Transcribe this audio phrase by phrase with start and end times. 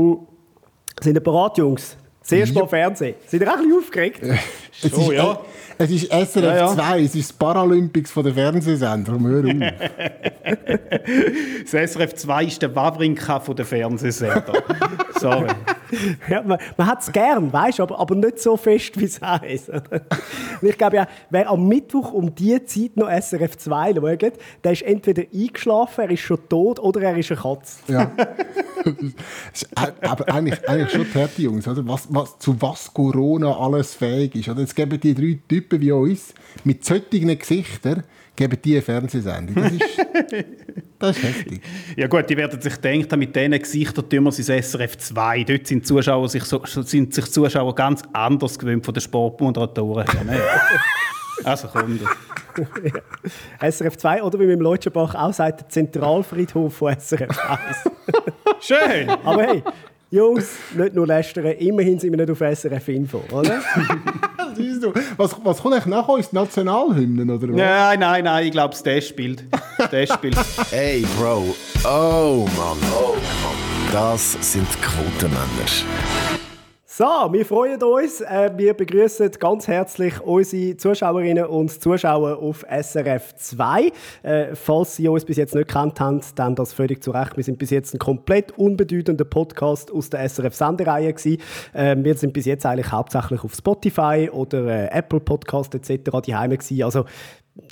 [0.00, 0.18] Hm.
[1.00, 1.96] Sind ihr bereit, Jungs?
[2.20, 3.14] Das erste Mal Fernsehen.
[3.26, 4.20] Sind ihr auch ein bisschen aufgeregt?
[4.82, 5.32] Es Schon, ist, ja.
[5.32, 5.36] äh,
[5.84, 6.72] es ist SRF Ja, ja.
[6.74, 9.12] 2, es ist das Paralympics von der Fernsehsender.
[9.20, 9.52] Hör auf.
[11.70, 14.52] Das SRF 2 ist der Wawrinka von der Fernsehsender.
[15.18, 15.48] Sorry.
[16.28, 19.68] Ja, man man hat es gern, weißt aber, aber nicht so fest, wie es.
[19.68, 19.82] Und
[20.62, 24.32] ich glaube ja, wer am Mittwoch um diese Zeit noch SRF 2 schaut,
[24.64, 27.78] der ist entweder eingeschlafen, er ist schon tot oder er ist eine Katze.
[27.88, 28.10] Ja.
[29.52, 31.68] Es äh, aber eigentlich, eigentlich schon fertig, Jungs.
[31.68, 31.86] Oder?
[31.86, 34.48] Was, was, zu was Corona alles fähig ist.
[34.48, 34.60] Oder?
[34.60, 36.34] Jetzt geben die drei Typen wie uns
[36.64, 38.04] mit solchen Gesichtern
[38.40, 39.54] geben die eine Fernsehsendung.
[39.54, 39.82] Das ist,
[40.98, 41.60] das ist heftig.
[41.94, 45.44] Ja gut, die werden sich denken, mit diesen Gesichtern tun wir ins SRF 2.
[45.44, 50.06] Dort sind, die Zuschauer sich so, sind sich Zuschauer ganz anders gewöhnt von den Sportmoderatoren.
[50.26, 50.40] Ne?
[51.42, 51.98] Also komm.
[51.98, 52.66] du.
[53.66, 57.90] SRF 2 oder wie man im Leutschenbach auch sagt, der Zentralfriedhof von SRF 1.
[58.60, 59.08] Schön!
[59.08, 59.62] aber hey,
[60.10, 63.62] Jungs, nicht nur lästern, immerhin sind wir nicht auf SRF Info, oder?
[64.56, 66.32] Siehst du, Was, was kommt eigentlich nach uns?
[66.32, 67.56] Nationalhymnen oder was?
[67.56, 69.44] Nein, nein, nein, ich glaube, das spielt.
[69.90, 70.36] Das spielt.
[70.72, 71.54] Ey, Bro.
[71.84, 72.78] Oh Mann.
[72.94, 73.92] Oh Mann.
[73.92, 75.40] Das sind Quotenmänner.
[77.00, 78.20] So, wir freuen uns.
[78.20, 83.90] Äh, wir begrüßen ganz herzlich unsere Zuschauerinnen und Zuschauer auf SRF 2.
[84.22, 87.38] Äh, falls Sie uns bis jetzt nicht kennt haben, dann das völlig zu Recht.
[87.38, 91.40] Wir sind bis jetzt ein komplett unbedeutender Podcast aus der SRF-Sendereihe gewesen.
[91.72, 96.18] Äh, wir sind bis jetzt eigentlich hauptsächlich auf Spotify oder äh, Apple Podcast etc.
[96.26, 96.58] die Heime.
[96.82, 97.06] Also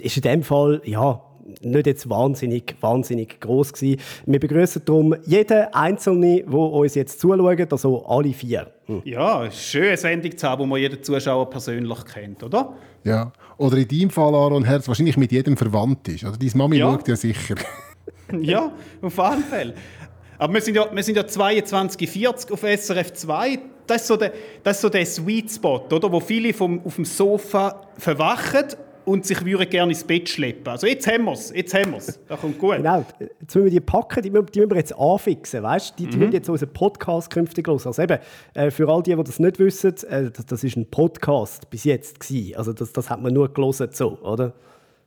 [0.00, 1.20] ist in dem Fall ja
[1.60, 4.00] nicht jetzt wahnsinnig, wahnsinnig groß gewesen.
[4.26, 8.70] Wir begrüßen darum jeden Einzelnen, der uns jetzt zuschaut, also alle vier.
[8.86, 9.02] Hm.
[9.04, 12.74] Ja, eine schöne Sendung zu haben, wo man jeden Zuschauer persönlich kennt, oder?
[13.04, 13.32] Ja.
[13.56, 16.24] Oder in deinem Fall, Aaron Herz, wahrscheinlich mit jedem verwandt ist.
[16.24, 16.90] Oder deine Mami Ja.
[16.90, 17.54] schaut ja sicher.
[18.42, 19.72] Ja, auf alle Fälle.
[20.36, 23.58] Aber wir sind ja, wir sind ja 22, 40 auf SRF 2.
[23.86, 24.32] Das ist so der,
[24.62, 26.12] das ist so der Sweet Spot, oder?
[26.12, 28.66] wo viele vom, auf dem Sofa verwachen
[29.08, 30.68] und sich würden gerne ins Bett schleppen.
[30.68, 32.18] Also jetzt haben wir es, jetzt haben wir es.
[32.28, 32.76] Das kommt gut.
[32.76, 33.04] Genau,
[33.40, 35.98] jetzt müssen wir die packen, die, müssen- die müssen wir jetzt anfixen, weißt?
[35.98, 36.20] Die, die Mhm.
[36.24, 37.86] müssen jetzt unseren Podcast künftig los.
[37.86, 38.18] Also eben,
[38.54, 41.84] äh, für all die, die das nicht wissen, äh, das, das ist ein Podcast bis
[41.84, 42.54] jetzt gewesen.
[42.56, 44.52] Also das, das hat man nur gelesen so, oder?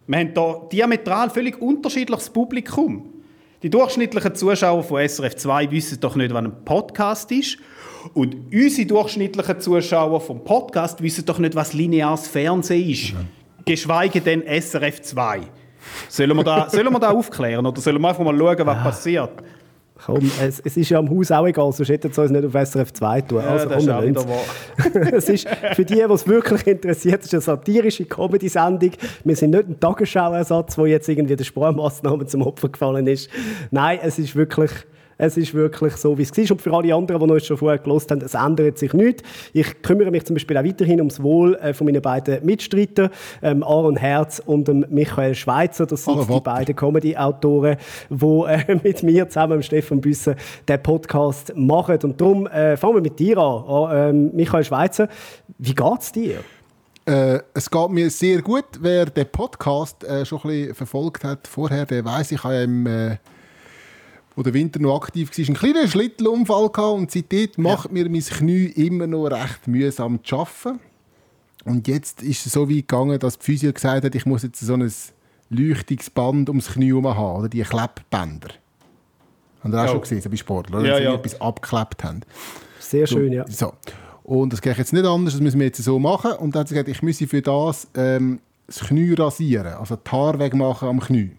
[0.07, 3.07] Wir haben hier diametral völlig unterschiedliches Publikum.
[3.63, 7.59] Die durchschnittlichen Zuschauer von SRF 2 wissen doch nicht, was ein Podcast ist.
[8.15, 13.13] Und unsere durchschnittlichen Zuschauer vom Podcast wissen doch nicht, was lineares Fernsehen ist.
[13.65, 15.41] Geschweige denn SRF 2.
[16.09, 19.31] Sollen wir, da, sollen wir da aufklären oder sollen wir einfach mal schauen, was passiert?
[20.05, 22.53] Komm, es, es ist ja am Haus auch egal, sonst hätten sie uns nicht auf
[22.53, 23.39] SRF 2 tun.
[23.41, 24.39] Also, wahr.
[25.13, 28.91] es ist für die, die es wirklich interessiert, es ist eine satirische Comedy-Sendung.
[29.23, 33.29] Wir sind nicht ein Tagesschau-Ersatz, wo jetzt irgendwie der Sparmaßnahme zum Opfer gefallen ist.
[33.69, 34.71] Nein, es ist wirklich...
[35.21, 36.51] Es ist wirklich so, wie es war.
[36.51, 39.21] Und für alle anderen, die uns schon vorher gelost haben, es ändert sich nichts.
[39.53, 43.11] Ich kümmere mich zum Beispiel auch weiterhin ums Wohl äh, von meinen beiden Mitstreitern,
[43.43, 45.85] ähm, Aaron Herz und dem Michael Schweitzer.
[45.85, 47.77] Das sind die beiden Comedy-Autoren,
[48.09, 50.33] die äh, mit mir zusammen, mit Stefan Büssen,
[50.67, 51.99] den Podcast machen.
[52.01, 54.15] Und darum äh, fangen wir mit dir an.
[54.15, 55.07] Ähm, Michael Schweitzer,
[55.59, 56.39] wie geht's dir?
[57.05, 58.65] Äh, es geht mir sehr gut.
[58.79, 62.87] Wer den Podcast äh, schon ein bisschen verfolgt hat vorher, der weiß, ich habe im,
[62.87, 63.17] äh,
[64.35, 68.21] wo der Winter noch aktiv war, einen kleinen Schlittelunfall gehabt und seitdem macht mir mein
[68.21, 70.79] Knie immer noch recht mühsam zu arbeiten.
[71.65, 74.59] Und jetzt ist es so weit gegangen, dass die Physio gesagt hat, ich muss jetzt
[74.59, 74.91] so ein
[75.49, 78.49] Leuchtungsband ums Knie herum haben, oder die Klebbänder.
[79.63, 79.91] Haben ihr auch Oh.
[79.91, 80.85] schon gesehen, so bei Sportlern?
[80.85, 81.13] Ja, Wenn sie ja.
[81.13, 82.21] etwas abgeklebt haben.
[82.79, 83.45] Sehr schön, ja.
[83.47, 83.73] So.
[84.23, 86.31] Und das geht jetzt nicht anders, das müssen wir jetzt so machen.
[86.33, 90.09] Und dann hat sie gesagt, ich müsse für das ähm, das Knie rasieren, also die
[90.09, 91.31] Haare wegmachen am Knie.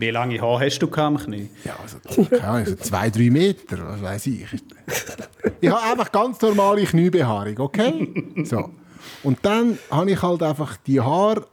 [0.00, 1.50] Wie lange Haare hast du am Knie?
[1.62, 4.46] Ja, also, keine Ahnung, so zwei, drei Meter, was weiß ich.
[5.60, 8.34] Ich habe einfach ganz normale Kniebehaarung, okay?
[8.44, 8.70] So.
[9.22, 11.46] Und dann habe ich halt einfach die Haare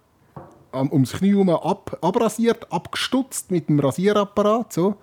[0.72, 4.72] ums Knie herum ab, abrasiert, abgestutzt mit dem Rasierapparat.
[4.72, 4.96] So.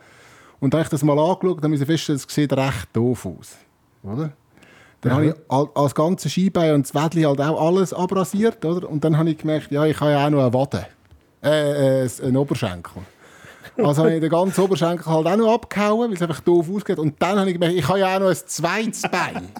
[0.60, 3.56] Und dann habe ich das mal angeschaut und musste feststellen, es sieht recht doof aus.
[4.02, 4.32] Oder?
[5.02, 8.64] Dann habe ich als ganze Skibein und das Wädli halt auch alles abrasiert.
[8.64, 8.88] Oder?
[8.88, 10.86] Und dann habe ich gemerkt, ja, ich habe ja auch noch eine Wade.
[11.42, 13.02] Äh, äh, einen Oberschenkel.
[13.76, 16.98] Also habe ich den ganzen Oberschenkel halt auch noch abgehauen, weil es einfach doof ausgeht.
[16.98, 19.48] Und dann habe ich gemerkt, ich habe ja auch noch ein zweites Bein.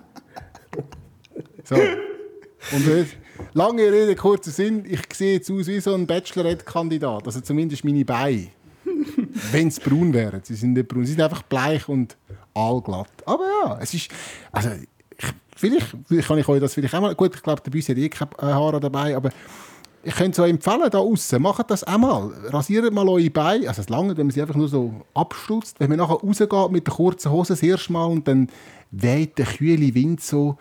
[1.67, 1.77] So.
[1.77, 3.17] Und jetzt,
[3.55, 7.25] lange Rede, kurzer Sinn, ich sehe jetzt aus wie so ein Bachelorette-Kandidat.
[7.25, 8.49] Also zumindest meine Beine.
[9.51, 10.43] Wenn sie braun wären.
[10.43, 11.07] Sie sind nicht braun.
[11.07, 12.19] Sie sind einfach bleich und
[12.53, 13.09] allglatt.
[13.25, 14.11] Aber ja, es ist...
[14.53, 17.15] Also, ich, vielleicht, kann ich euch das vielleicht auch mal...
[17.15, 19.31] Gut, ich glaube, der Büssi hat eh keine Haare dabei, aber
[20.05, 22.31] ich könnte so empfehlen, da außen, macht das auch mal.
[22.49, 23.69] Rasiert mal eure Beine.
[23.69, 25.81] Also es lange, wenn man sie einfach nur so abstutzt.
[25.81, 28.49] Wenn man nachher rausgeht mit der kurzen Hose das erste Mal und dann
[28.91, 30.56] weht der kühle Wind so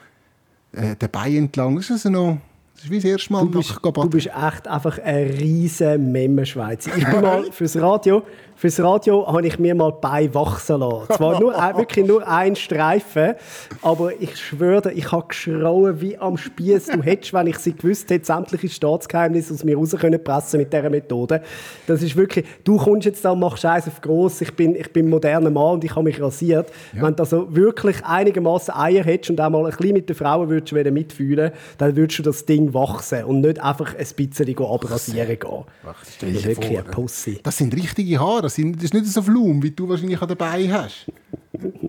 [0.71, 1.75] äh, den Bein entlang.
[1.75, 2.37] Das ist also noch...
[2.75, 6.97] Das ist wie das erste Mal Du bist, du bist echt einfach ein riesen Memmenschweizer.
[6.97, 8.23] Ich bin mal fürs Radio,
[8.55, 11.13] fürs Radio habe ich mir mal bei wachsen lassen.
[11.13, 13.33] Zwar nur, ein- wirklich nur ein Streifen,
[13.81, 16.87] aber ich schwöre dir, ich habe geschrauen wie am Spieß.
[16.87, 20.71] Du hättest, wenn ich sie gewusst hätte, sämtliche Staatsgeheimnisse aus mir raus können pressen mit
[20.71, 21.41] dieser Methode.
[21.87, 24.39] Das ist wirklich, du kommst jetzt da und machst Scheiß auf gross.
[24.41, 26.67] Ich bin, ich bin ein moderner Mann und ich habe mich rasiert.
[26.93, 30.49] Wenn du also wirklich einigermaßen Eier hättest und auch mal ein bisschen mit den Frauen
[30.49, 35.27] würdest wollen mitfühlen, dann würdest du das Ding wachsen und nicht einfach ein bisschen abrasieren
[35.39, 35.63] gehen.
[35.85, 37.39] Ach, Das ist wirklich vor, eine Pussy.
[37.43, 38.42] Das sind richtige Haare.
[38.43, 41.05] Das, sind, das ist nicht so Flum, wie du wahrscheinlich an den Beinen hast.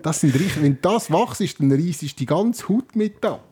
[0.02, 3.42] Das sind richtig, wenn das wachst, dann reissest die ganze Haut mit ab.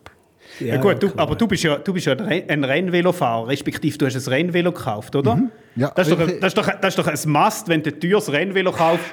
[0.60, 3.96] Ja, gut, du, aber du bist ja, du bist ja ein Renn- ein Rennvelofahrer, respektive
[3.96, 5.40] du hast ein Rennvelo gekauft, oder?
[5.76, 7.98] Ja, das, ist doch, das, ist doch, das ist doch ein Must, wenn du ein
[8.00, 9.04] teures Rennvelo kaufst,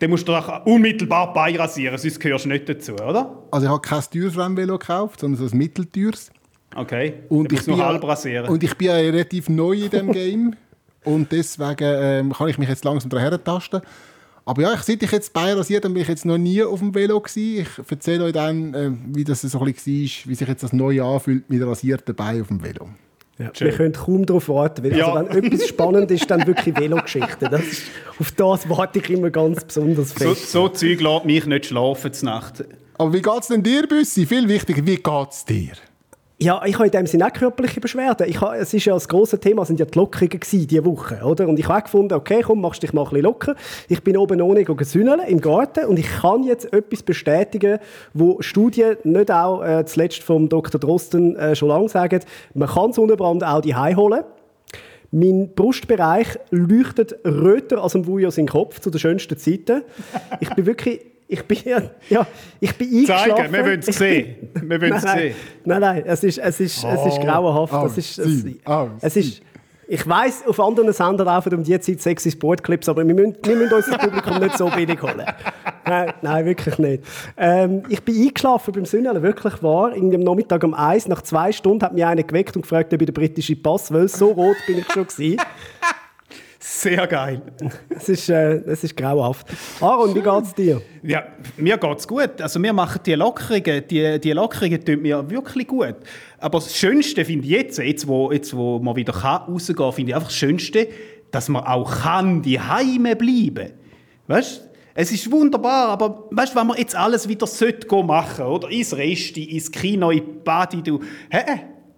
[0.00, 3.42] dann musst du doch unmittelbar beirasieren, sonst gehörst du nicht dazu, oder?
[3.50, 6.30] Also ich habe kein teures Rennvelo gekauft, sondern so ein mittelteures.
[6.74, 8.48] Okay, Und ich, bin ja, halb rasieren.
[8.48, 10.56] und ich bin ja relativ neu in diesem Game.
[11.14, 13.80] Und deswegen ähm, kann ich mich jetzt langsam daran herentasten.
[14.44, 16.78] Aber ja, ich, seit ich jetzt Bein rasiert habe, bin ich jetzt noch nie auf
[16.78, 17.66] dem Velo gewesen.
[17.66, 20.72] Ich erzähle euch dann, äh, wie das so ein bisschen war, wie sich jetzt das
[20.72, 22.88] neu anfühlt mit rasierten Beinen auf dem Velo.
[23.38, 23.68] Ja, Schön.
[23.68, 24.82] wir können kaum darauf warten.
[24.84, 25.12] Weil, Ja.
[25.12, 27.50] also, wenn etwas spannend ist, dann wirklich Velogeschichten.
[27.50, 27.82] Das ist,
[28.18, 30.50] auf das warte ich immer ganz besonders so, fest.
[30.50, 32.64] so Zeug lässt mich nicht schlafen zur Nacht.
[32.96, 34.26] Aber wie geht es denn dir, Büssi?
[34.26, 35.72] Viel wichtiger, wie geht es dir?
[36.40, 38.28] Ja, ich habe in dem Sinne auch körperliche Beschwerden.
[38.28, 41.48] Ich habe, es ist ja das große Thema, sind ja die Lockerungen diese Woche, oder?
[41.48, 43.56] Und ich habe gefunden, okay, komm, machst dich mal ein bisschen locker.
[43.88, 47.80] Ich bin oben ohne gesünneln im Garten und ich kann jetzt etwas bestätigen,
[48.14, 50.80] wo Studien nicht auch äh, zuletzt vom Dr.
[50.80, 52.20] Drosten äh, schon lange sagen,
[52.54, 54.22] man kann Sonnenbrand auch die holen.
[55.10, 59.82] Mein Brustbereich leuchtet röter als im Vujo sein Kopf zu den schönsten Zeiten.
[60.38, 61.58] Ich bin wirklich, ich bin,
[62.08, 62.26] ja,
[62.58, 63.30] ich bin eingeschlafen.
[63.36, 64.50] Zeigen, wir wollen es sehen.
[64.62, 65.34] Wir wollen es Nein, sehen.
[65.64, 67.72] nein, nein, es ist, es ist, es ist Oh, grauenhaft.
[67.74, 69.42] oh, es ist, es, oh, es ist,
[69.90, 73.56] ich weiss, auf anderen Sendern laufen um die Zeit sexy Sportclips, aber wir müssen, wir
[73.56, 75.24] müssen uns das Publikum nicht so billig holen.
[75.86, 77.04] Nein, nein wirklich nicht.
[77.38, 79.94] Ähm, ich bin eingeschlafen beim Sünneln, wirklich wahr.
[79.94, 83.00] Irgendwie am Nachmittag um eins, nach zwei Stunden hat mich einer geweckt und gefragt, ob
[83.00, 84.08] ich den britischen Pass will.
[84.08, 85.38] So rot bin ich schon gewesen.
[86.78, 87.42] Sehr geil.
[87.88, 89.48] Es ist, äh, es ist grauenhaft.
[89.80, 90.80] Aaron, wie geht's dir?
[91.02, 91.26] Ja,
[91.56, 92.40] mir geht es gut.
[92.40, 95.96] Also wir machen die Lockerungen, die, die Lockerungen tun mir wirklich gut.
[96.38, 99.92] Aber das Schönste finde ich jetzt, jetzt wo, jetzt wo man wieder kann rausgehen kann,
[99.92, 100.86] finde ich einfach das Schönste,
[101.32, 103.72] dass man auch kann die Heime bleiben.
[104.28, 104.68] Weißt?
[104.94, 109.56] Es ist wunderbar, aber weißt, wenn man jetzt alles wieder sollte machen, oder ins Resti,
[109.56, 111.42] ins Kino, in die Party, du, hä?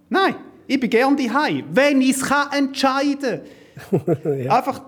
[0.09, 0.35] Nein,
[0.65, 1.29] ich bin gern die
[1.71, 2.73] wenn ich es kann
[3.91, 4.49] entscheiden.
[4.49, 4.81] Einfach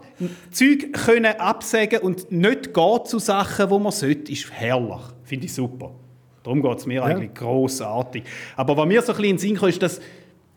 [0.51, 5.01] Zeug können absagen und nicht gehen zu Sachen, wo man sollte, ist herrlich.
[5.23, 5.91] Finde ich super.
[6.43, 8.23] Darum geht es mir eigentlich grossartig.
[8.55, 10.01] Aber was mir so ein bisschen in den Sinn kam, ist, dass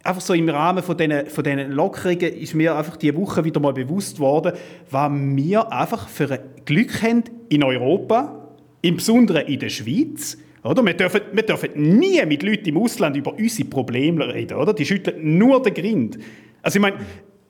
[0.02, 3.60] einfach so im Rahmen von diesen, von diesen Lockerungen ist mir einfach diese Woche wieder
[3.60, 4.52] mal bewusst worden,
[4.90, 8.48] was wir einfach für ein Glück haben in Europa,
[8.82, 10.38] im Besonderen in der Schweiz.
[10.62, 10.84] Oder?
[10.84, 14.56] Wir, dürfen, wir dürfen nie mit Leuten im Ausland über unsere Probleme reden.
[14.56, 14.74] Oder?
[14.74, 16.18] Die schütteln nur den Grind.
[16.62, 16.96] Also ich meine,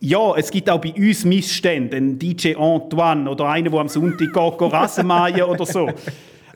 [0.01, 1.97] ja, es gibt auch bei uns Missstände.
[1.97, 5.89] Ein DJ Antoine oder einer, der am Sonntag geht, Rasenmähen oder so.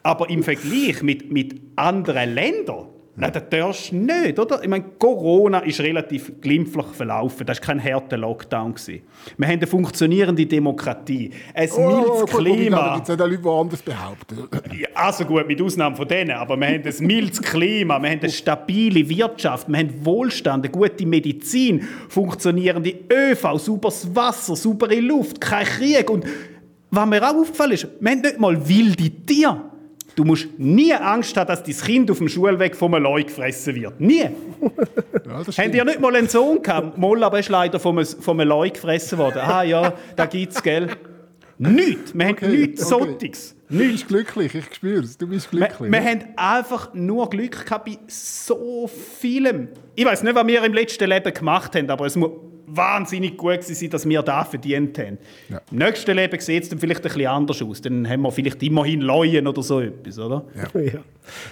[0.02, 4.62] Aber im Vergleich mit, mit anderen Ländern, nein, das darfst du nicht, oder?
[4.62, 7.46] Ich meine, Corona ist relativ glimpflich verlaufen.
[7.46, 8.74] Das war kein harter Lockdown.
[8.74, 9.02] gewesen.
[9.36, 12.94] Wir haben eine funktionierende Demokratie, ein mildes Oh, Klima.
[12.96, 14.38] gibt es nicht Leute, die anders behaupten.
[14.81, 16.31] Ja, also gut, mit Ausnahme von denen.
[16.32, 20.72] Aber wir haben ein mildes Klima, wir haben eine stabile Wirtschaft, wir haben Wohlstand, eine
[20.72, 26.08] gute Medizin, funktionierende ÖV, sauberes Wasser, saubere Luft, kein Krieg.
[26.10, 26.24] Und
[26.90, 29.69] was mir auch aufgefallen ist, wir haben nicht mal wilde Tiere.
[30.17, 34.00] Du musst nie Angst haben, dass dein Kind auf dem Schulweg vom Leu gefressen wird.
[34.00, 34.22] Nie.
[34.22, 34.31] Ja,
[35.56, 36.98] Habt ihr nicht mal einen Sohn gehabt?
[36.98, 39.38] Moll, aber ist leider vom, vom Leu gefressen worden.
[39.43, 40.88] Ah ja, da gibt's, gell?
[41.58, 42.14] Nichts.
[42.14, 43.05] Wir Okay, haben nichts okay.
[43.05, 43.56] Soltiges.
[43.69, 45.17] Du bist glücklich, ich spüre es.
[45.17, 45.93] Du bist Wir, glücklich.
[45.93, 48.88] wir haben einfach nur Glück gehabt bei so
[49.20, 49.69] vielem.
[49.94, 52.31] Ich weiß nicht, was wir im letzten Leben gemacht haben, aber es muss
[52.77, 55.19] wahnsinnig gut gewesen dass wir da verdient haben.
[55.48, 55.60] Ja.
[55.70, 57.81] Im nächsten Leben sieht es dann vielleicht ein bisschen anders aus.
[57.81, 60.44] Dann haben wir vielleicht immerhin Leuen oder so etwas, oder?
[60.74, 61.00] Ja.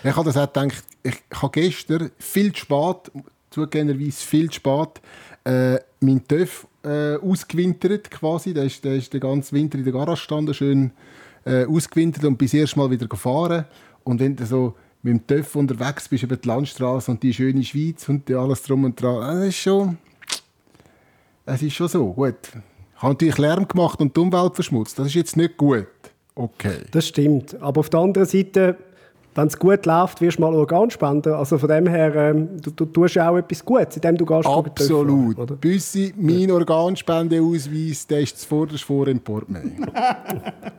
[0.02, 3.12] Ich habe das auch gedacht, ich habe gestern viel zu spät,
[3.50, 5.00] zugegebenerweise viel zu spät,
[5.44, 8.54] äh, meinen TÜV äh, ausgewintert quasi.
[8.54, 10.90] Der ist, der ist den ganzen Winter in der Garage gestanden, schön
[11.44, 13.66] äh, ausgewintert und bis erst mal wieder gefahren.
[14.04, 17.62] Und wenn du so mit dem TÜV unterwegs bist über die Landstraße und die schöne
[17.62, 19.98] Schweiz und alles drum und dran, das ist schon...
[21.54, 22.12] es ist schon so.
[22.12, 22.36] Gut.
[22.96, 24.98] Ich habe natürlich Lärm gemacht und die Umwelt verschmutzt.
[24.98, 25.86] Das ist jetzt nicht gut.
[26.34, 26.82] Okay.
[26.90, 27.60] Das stimmt.
[27.60, 28.76] Aber auf der anderen Seite,
[29.34, 31.38] wenn es gut läuft, wirst du mal Organspender.
[31.38, 34.46] Also von dem her, ähm, du, du tust ja auch etwas Gutes, indem du gehst
[34.48, 35.38] Absolut.
[35.38, 35.54] oder?
[35.54, 39.76] Büssi, mein Organspendeausweis, der ist zuvorderst vor im Portemonnaie.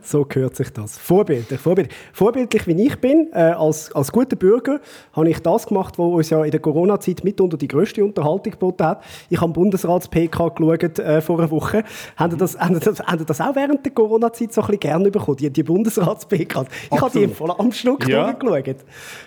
[0.02, 0.96] So gehört sich das.
[0.96, 1.96] Vorbildlich, vorbildlich.
[2.12, 4.80] Vorbildlich wie ich bin, äh, als, als guter Bürger,
[5.12, 8.84] habe ich das gemacht, was uns ja in der Corona-Zeit mitunter die grösste Unterhaltung geboten
[8.84, 9.02] hat.
[9.28, 11.84] Ich habe Bundesrats-PK geschaut äh, vor einer Woche.
[12.16, 15.10] Haben ihr das, haben das, haben das auch während der Corona-Zeit so ein bisschen gerne
[15.10, 16.64] bekommen, die, die Bundesrats-PK?
[16.90, 18.32] Ich habe die voll am Schluck Ja.
[18.50, 18.84] Durchgeschaut.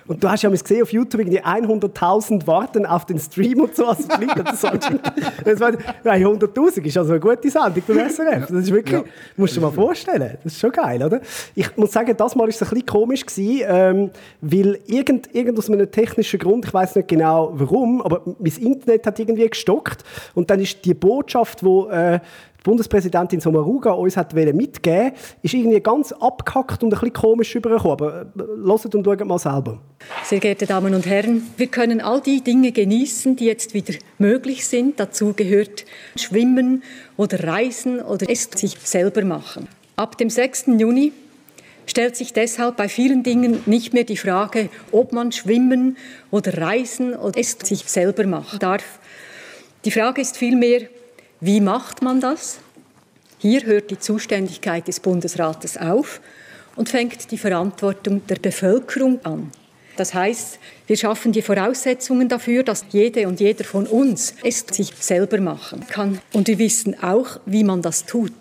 [0.08, 3.75] Und du hast ja mal gesehen auf YouTube, irgendwie 100'000 warten auf den Stream und
[3.75, 3.88] so.
[3.88, 4.27] Also die
[5.46, 5.72] das, war,
[6.03, 8.48] nein, 100'000 ist also eine gute Sendung beim SRF.
[8.48, 9.03] Das ist wirklich, Ja.
[9.38, 10.38] musst du dir mal vorstellen.
[10.44, 11.22] Das ist schon geil, oder?
[11.56, 14.12] Ich muss sagen, das Mal war es ein bisschen komisch, gewesen, ähm,
[14.42, 19.06] weil irgend, irgend aus einem technischen Grund, ich weiß nicht genau warum, aber mein Internet
[19.06, 20.03] hat irgendwie gestockt
[20.34, 22.20] und dann ist die Botschaft, wo äh,
[22.63, 27.91] die Bundespräsidentin Sommaruga uns hat mitgeben ist irgendwie ganz abgehackt und ein bisschen komisch übergekommen.
[27.91, 29.79] Aber äh, hört und schaut mal selber.
[30.24, 34.65] Sehr geehrte Damen und Herren, wir können all die Dinge genießen, die jetzt wieder möglich
[34.65, 34.98] sind.
[34.98, 35.84] Dazu gehört
[36.15, 36.84] Schwimmen
[37.17, 39.67] oder Reisen oder es sich selber machen.
[39.98, 40.67] Ab dem 6.
[40.77, 41.12] Juni
[41.86, 45.98] stellt sich deshalb bei vielen Dingen nicht mehr die Frage, ob man schwimmen
[46.32, 49.00] oder reisen oder es sich selber machen darf.
[49.84, 50.88] Die Frage ist vielmehr,
[51.45, 52.59] wie macht man das?
[53.38, 56.21] Hier hört die Zuständigkeit des Bundesrates auf
[56.77, 59.51] und fängt die Verantwortung der Bevölkerung an.
[59.97, 60.57] Das heißt,
[60.88, 65.85] wir schaffen die Voraussetzungen dafür, dass jede und jeder von uns es sich selber machen
[65.85, 66.21] kann.
[66.31, 68.31] Und wir wissen auch, wie man das tut.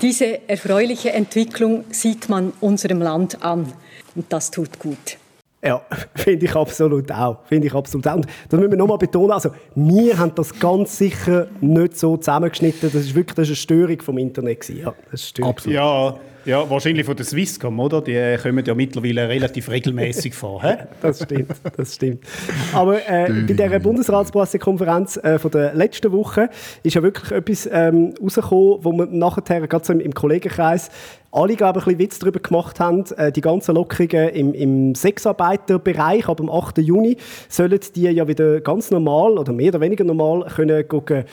[0.00, 3.72] Diese erfreuliche Entwicklung sieht man unserem Land an.
[4.14, 5.18] Und das tut gut.
[5.64, 5.80] Ja,
[6.14, 7.38] finde ich absolut auch.
[7.44, 8.16] Finde ich absolut auch.
[8.16, 9.30] Und das müssen wir nochmal betonen.
[9.30, 12.90] Also, wir haben das ganz sicher nicht so zusammengeschnitten.
[12.92, 14.60] Das ist wirklich das ist eine Störung vom Internet.
[14.60, 14.80] Gewesen.
[14.80, 15.40] Ja, das ist.
[15.42, 15.74] Absolut.
[15.74, 18.00] Ja, ja, wahrscheinlich von der Swisscom, oder?
[18.00, 20.62] Die äh, kommen ja mittlerweile relativ regelmäßig vor.
[20.62, 20.76] Hä?
[21.02, 22.24] Das stimmt, das stimmt.
[22.72, 26.48] Aber äh, bei dieser Bundesratspressekonferenz äh, von der letzten Woche
[26.82, 30.90] ist ja wirklich etwas ähm, rausgekommen, wo man nachher, gerade so im, im Kollegenkreis,
[31.32, 33.04] alle, glaube ich, ein bisschen Witz darüber gemacht haben.
[33.16, 36.78] Äh, die ganzen Lockerungen im, im Sexarbeiterbereich ab dem 8.
[36.78, 37.16] Juni
[37.48, 41.24] sollen die ja wieder ganz normal oder mehr oder weniger normal können gucken,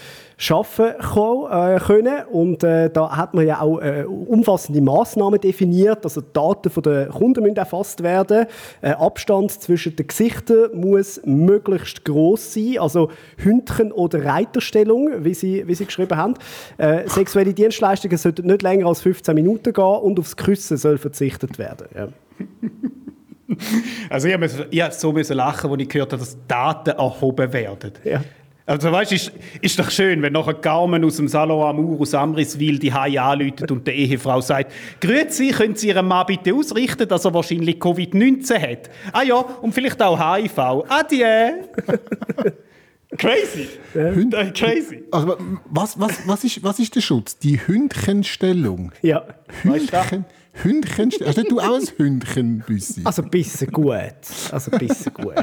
[0.49, 2.25] arbeiten ko- äh, können.
[2.31, 6.03] Und äh, da hat man ja auch äh, umfassende Massnahmen definiert.
[6.05, 8.45] Also die Daten von der Kunden müssen erfasst werden.
[8.81, 12.77] Äh, Abstand zwischen den Gesichtern muss möglichst groß sein.
[12.79, 16.35] Also Hündchen- oder Reiterstellung, wie sie, wie sie geschrieben haben.
[16.77, 21.57] Äh, sexuelle Dienstleistungen sollten nicht länger als 15 Minuten gehen und aufs Küssen soll verzichtet
[21.59, 21.87] werden.
[21.95, 22.07] Ja.
[24.11, 27.51] Also ich musste ich hab so müssen lachen, als ich gehört habe, dass Daten erhoben
[27.51, 27.91] werden.
[28.03, 28.21] Ja.
[28.69, 32.77] Also weißt, ist, ist doch schön, wenn nachher Carmen aus dem Salon Amour aus Amriswil
[32.77, 34.71] die Hai anläutet und die Ehefrau sagt,
[35.01, 38.91] «Grüezi, können Sie Ihrem Mann bitte ausrichten, dass er wahrscheinlich Covid-19 hat?
[39.11, 40.85] Ah ja, und vielleicht auch HIV.
[40.87, 41.63] Adieu!»
[43.17, 43.69] Crazy!
[43.95, 44.11] Ja.
[44.51, 45.03] Crazy!
[45.09, 45.35] Also,
[45.65, 47.39] was, was, was, ist, was ist der Schutz?
[47.39, 48.91] Die Hündchenstellung.
[49.01, 49.25] ja.
[49.63, 51.35] Hündchen, Hündchenstellung.
[51.35, 53.01] Hast du auch ein Hündchen, Büssi?
[53.03, 53.95] Also ein bisschen gut.
[54.51, 55.33] Also ein bisschen gut.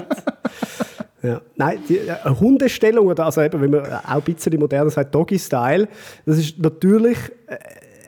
[1.27, 1.41] Ja.
[1.57, 5.89] Nein, die äh, Hundestellung, oder also eben, wenn man auch ein bisschen moderner sagt, Doggy-Style,
[6.25, 7.57] das ist natürlich äh,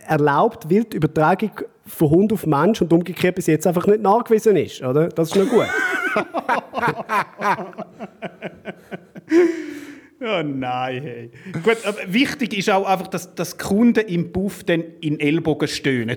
[0.06, 1.50] erlaubt, weil die Übertragung
[1.86, 4.82] von Hund auf Mensch und umgekehrt bis jetzt einfach nicht nachgewiesen ist.
[4.82, 5.08] Oder?
[5.08, 5.66] Das ist noch gut.
[10.20, 11.30] Oh nein, hey.
[11.62, 11.76] Gut,
[12.08, 16.16] wichtig ist auch einfach, dass, dass Kunden im Buff dann in Ellbogen stöhnen.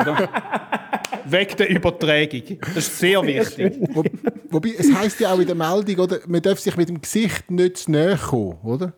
[0.00, 0.28] Oder?
[1.26, 2.42] Wegen der Übertragung.
[2.60, 3.74] Das ist sehr wichtig.
[3.92, 4.02] Wo,
[4.50, 7.50] wobei, es heisst ja auch in der Meldung, oder, man darf sich mit dem Gesicht
[7.50, 8.94] nicht zu nahe kommen, oder?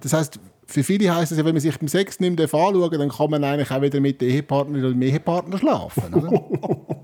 [0.00, 2.80] Das heisst, für viele heisst es ja, wenn man sich beim Sex nicht mehr anschauen
[2.80, 6.44] darf, dann kann man eigentlich auch wieder mit der Ehepartnerin oder dem Ehepartner schlafen, oder?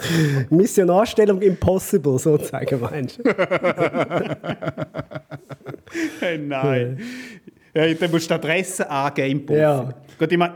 [0.50, 3.22] Missionarstellung impossible, sozusagen, meinst du?
[6.20, 6.98] Hey, nein.
[7.74, 9.56] Ja, dann musst du die Adresse angeben im.
[9.56, 9.88] Ja.
[10.18, 10.54] Gut, ich meine,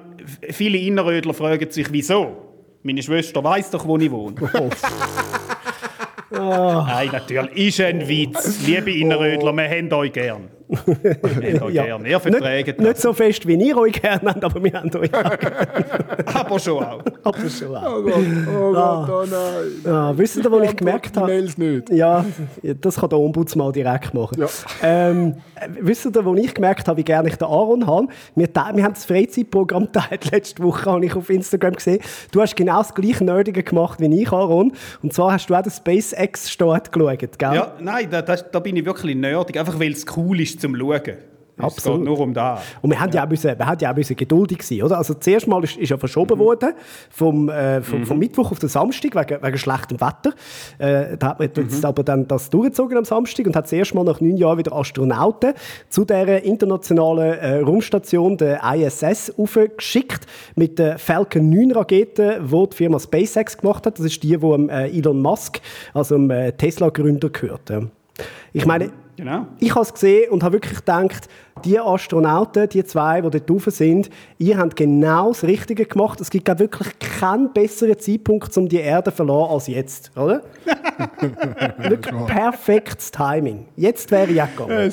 [0.50, 2.36] viele Innerrödler fragen sich, wieso?
[2.82, 4.34] Meine Schwester weiß doch, wo ich wohne.
[6.30, 7.68] Nein, natürlich.
[7.68, 8.66] Ist ein Witz.
[8.66, 10.48] Liebe Innerrödler, wir haben euch gern.
[10.72, 12.06] Wir haben euch gern.
[12.06, 15.14] Ihr verträgt nicht, nicht so fest, wie ihr euch gerne habt, aber wir haben euch
[15.14, 16.34] auch das.
[16.34, 17.00] Aber schon auch.
[17.22, 17.98] aber schon auch.
[17.98, 18.14] Oh Gott,
[18.48, 19.92] oh Gott, oh nein.
[19.94, 21.32] Ah, wisst ihr, wo ich gemerkt Die habe?
[21.32, 21.90] Mails nicht.
[21.90, 22.24] Ja,
[22.62, 24.40] das kann der Ombudsmann direkt machen.
[24.40, 24.46] Ja.
[24.82, 28.08] Ähm, äh, wisst ihr, wo ich gemerkt habe, wie gerne ich den Aaron habe?
[28.34, 32.00] Wir, wir haben das Freizeitprogramm geteilt, letzte Woche habe ich auf Instagram gesehen.
[32.32, 34.72] Du hast genau das gleiche Nerdige gemacht wie ich, Aaron.
[35.02, 37.54] Und zwar hast du auch den SpaceX-Start geschaut, gell?
[37.54, 39.58] Ja, nein, da, da, da bin ich wirklich nerdig.
[39.58, 41.16] Einfach weil es cool ist zum Schauen.
[41.56, 41.98] Es Absolut.
[41.98, 42.60] geht nur um das.
[42.80, 44.96] Und wir haben ja auch, müssen, wir haben ja auch müssen geduldig sein, oder?
[44.96, 46.72] Also zuerst mal ist, ist ja verschoben worden
[47.10, 50.32] vom, äh, vom, vom Mittwoch auf den Samstag wegen, wegen schlechtem Wetter.
[50.78, 54.02] Äh, da hat man jetzt aber dann das durchgezogen am Samstag und hat zuerst mal
[54.02, 55.52] nach neun Jahren wieder Astronauten
[55.90, 60.26] zu der internationalen äh, Raumstation, der ISS, aufgeschickt
[60.56, 63.98] mit der Falcon 9 Rakete, die die Firma SpaceX gemacht hat.
[63.98, 65.60] Das ist die, die dem, äh, Elon Musk,
[65.92, 67.68] also dem äh, Tesla-Gründer gehört.
[67.68, 67.82] Ja.
[68.54, 69.46] Ich meine, Genau.
[69.58, 71.28] ich habe es gesehen und habe wirklich gedacht,
[71.64, 76.20] die Astronauten, die zwei, die dort drauf sind, ihr habt genau das Richtige gemacht.
[76.20, 80.42] Es gibt wirklich keinen besseren Zeitpunkt, um die Erde zu verlassen als jetzt, oder?
[81.78, 83.66] wirklich perfektes Timing.
[83.76, 84.92] Jetzt wäre ich auch gegangen.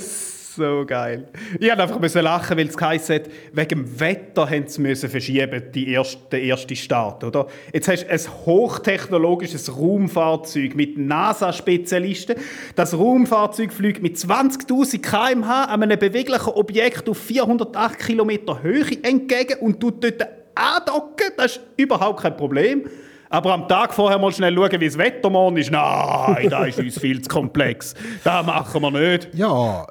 [0.59, 1.25] So geil.
[1.53, 5.09] Ich musste einfach müssen lachen, weil es geheißen hat, wegen dem Wetter haben sie müssen
[5.09, 7.47] verschieben, die erste, den ersten Start, oder?
[7.71, 12.35] Jetzt hast du ein hochtechnologisches Raumfahrzeug mit NASA-Spezialisten.
[12.75, 19.59] Das Raumfahrzeug fliegt mit 20'000 km/h an einem beweglichen Objekt auf 408 Kilometer Höhe entgegen
[19.61, 21.27] und tut dort andocken.
[21.37, 22.83] Das ist überhaupt kein Problem.
[23.29, 25.71] Aber am Tag vorher mal schnell schauen, wie das Wetter morgen ist.
[25.71, 27.93] Nein, das ist uns viel zu komplex.
[28.23, 29.29] Das machen wir nicht.
[29.33, 29.85] Ja,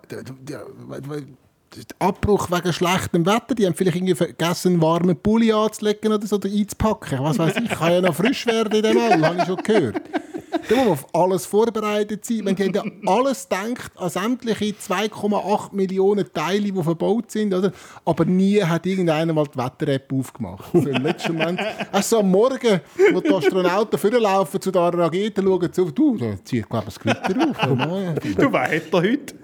[1.98, 6.36] Abbruch wegen schlechtem Wetter, die haben vielleicht irgendwie vergessen, einen warmen Pulli anzulegen oder so,
[6.36, 7.18] oder einzupacken.
[7.20, 10.00] Was weiß ich, kann ja noch frisch werden in dem All, habe ich schon gehört.
[10.68, 12.44] Da muss man auf alles vorbereitet sein.
[12.44, 17.72] Man hat ja alles denkt an sämtliche 2,8 Millionen Teile, die verbaut sind, oder?
[18.04, 20.64] aber nie hat irgendeiner mal die Wetter-App aufgemacht.
[20.72, 21.60] So im letzten Moment.
[21.92, 22.80] Also am Morgen,
[23.12, 27.00] wo die Astronauten vorlaufen zu der Rakete, schauen zu, du, da zieht glaube ich das
[27.00, 27.56] Gewitter auf.
[28.36, 29.34] Du, was hat er heute?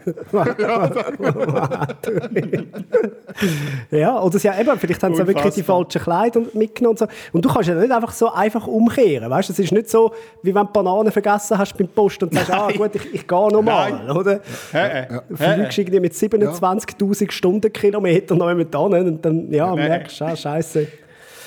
[3.91, 6.99] Ja, oder sie, ja, eben, vielleicht haben sie ja wirklich die falschen Kleider mitgenommen und
[6.99, 7.07] so.
[7.33, 9.51] Und du kannst ja nicht einfach so einfach umkehren, weißt?
[9.51, 10.13] Es ist nicht so,
[10.43, 13.49] wie wenn du Bananen vergessen hast beim Post und sagst, ah gut, ich, ich gehe
[13.49, 14.11] nochmal, Nein.
[14.11, 14.41] oder?
[14.73, 15.07] Hä?
[15.29, 19.89] Du fliegst irgendwie mit 27'000 Stundenkilometern noch mit an und dann, ja, Nein.
[19.89, 20.87] merkst du, ah, scheiße.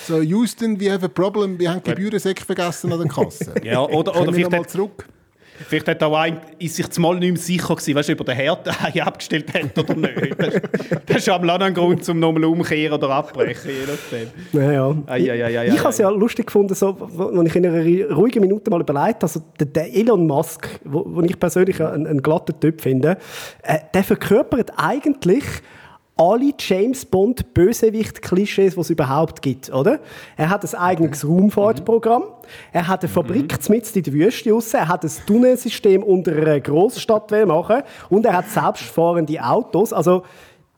[0.08, 3.54] So, Houston, we have a problem, wir haben die Gebührensäcke vergessen an der Kasse.
[3.64, 5.06] Ja, oder, oder wir vielleicht, nochmal hat, zurück?
[5.68, 8.36] Vielleicht hat auch ein, ist sich zumal nicht mehr sicher gewesen, weißt ob er den
[8.36, 8.68] Herd
[9.02, 10.40] abgestellt hat oder nicht.
[10.40, 10.54] Das,
[11.06, 14.62] das ist am ein Grund, um nochmal umkehren oder abbrechen, je nachdem.
[14.62, 14.96] Ja, ja.
[15.08, 18.16] Ei, ei, ei, ei, ich habe es ja lustig gefunden, so, wo ich in einer
[18.16, 22.22] ruhigen Minute mal überlegt also der, der Elon Musk, wo, wo ich persönlich einen, einen
[22.22, 23.18] glatten Typ finde,
[23.64, 25.44] äh, der verkörpert eigentlich
[26.18, 30.00] alle James Bond Bösewicht-Klischees, die es überhaupt gibt, oder?
[30.36, 32.24] Er hat ein eigenes Raumfahrtprogramm,
[32.72, 36.60] er hat eine Fabrik mitten in der Wüste raus, er hat ein Tunnelsystem unter einer
[36.60, 37.84] Großstadt machen.
[38.10, 40.24] Und er hat selbstfahrende Autos, also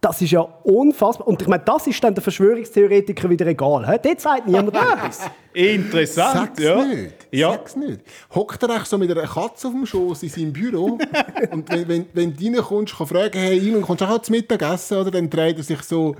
[0.02, 1.28] das ist ja unfassbar.
[1.28, 3.86] Und ich meine, das ist dann der Verschwörungstheoretiker wieder egal.
[3.86, 3.98] He?
[4.02, 5.30] Dort sagt niemand etwas.
[5.54, 6.86] Interessant, Sag's ja.
[6.86, 7.14] nicht.
[7.32, 7.52] Ja.
[7.52, 8.02] Sag's nicht.
[8.34, 10.98] Hockt er echt so mit einer Katze auf dem Schoß in seinem Büro
[11.52, 14.98] und wenn, wenn, wenn du reinkommst, kann fragen, hey, Elon, kommst du auch zum Mittagessen?
[14.98, 16.16] Oder dann dreht er sich so,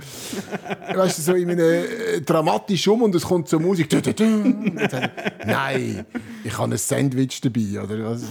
[0.94, 3.88] weißt du, so in einem äh, dramatisch um und es kommt so Musik.
[5.46, 6.06] Nein,
[6.44, 7.82] ich habe ein Sandwich dabei.
[7.82, 8.24] Oder was?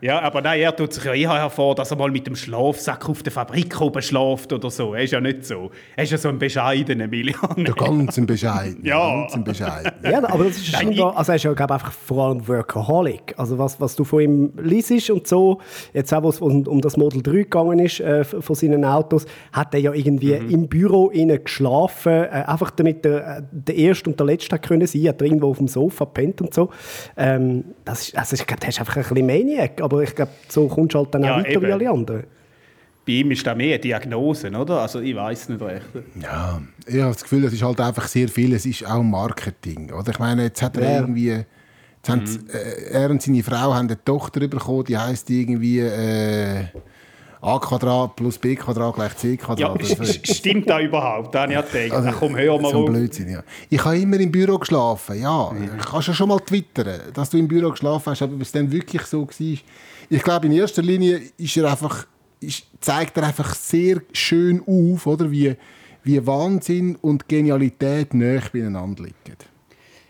[0.00, 3.08] Ja, aber nein, er tut sich ja eher hervor, dass er mal mit dem Schlafsack
[3.08, 4.94] auf der Fabrik oben schläft oder so.
[4.94, 5.70] Er ist ja nicht so.
[5.96, 7.64] Er ist ja so ein bescheidener Millionär.
[7.64, 8.84] Der ganz bescheiden.
[8.84, 9.26] Ja.
[9.26, 9.92] Ganz bescheiden.
[10.02, 13.34] Ja, aber das ist Nein, scheinbar, also er ist ja glaube einfach vor allem Workaholic.
[13.36, 15.60] Also was, was du von ihm liest und so,
[15.92, 19.26] jetzt auch, wo es um, um das Model 3 gegangen ist, äh, von seinen Autos,
[19.52, 24.18] hat er ja irgendwie im Büro innen geschlafen, äh, einfach damit er der Erste und
[24.18, 26.70] der Letzte hat können sein, hat er irgendwo auf dem Sofa pennt und so.
[27.16, 30.30] Ähm, das ist, also ich glaube, der ist einfach ein bisschen Maniac, aber ich glaube,
[30.48, 31.66] so kommst du halt dann Ja, auch weiter eben.
[31.66, 32.24] wie alle anderen.
[33.06, 34.80] Bei ihm ist da mehr eine Diagnose, oder?
[34.82, 35.86] Also ich weiß nicht recht.
[36.22, 39.90] Ja, ich habe das Gefühl, es ist halt einfach sehr viel, es ist auch Marketing.
[39.92, 40.10] Oder?
[40.10, 41.00] Ich meine, jetzt hat er Ja.
[41.00, 45.30] irgendwie, jetzt haben sie- äh, er und seine Frau haben eine Tochter bekommen, die heisst
[45.30, 46.64] irgendwie äh,
[47.40, 49.80] a Quadrat plus b Quadrat gleich c Quadrat.
[49.80, 51.34] Ja, stimmt da überhaupt?
[51.34, 52.06] Da habe ich gedacht.
[52.06, 52.84] Ach, komm, hör mal so.
[52.84, 53.42] Blödsinn, ja.
[53.70, 55.52] Ich habe immer im Büro geschlafen, ja.
[55.78, 58.52] Ich kann ja schon mal twittern, dass du im Büro geschlafen hast, aber ob es
[58.52, 59.58] dann wirklich so war.
[60.10, 62.06] Ich glaube, in erster Linie ist er einfach,
[62.40, 65.54] ist, zeigt er einfach sehr schön auf, oder, wie,
[66.02, 69.14] wie Wahnsinn und Genialität näher beieinander liegen.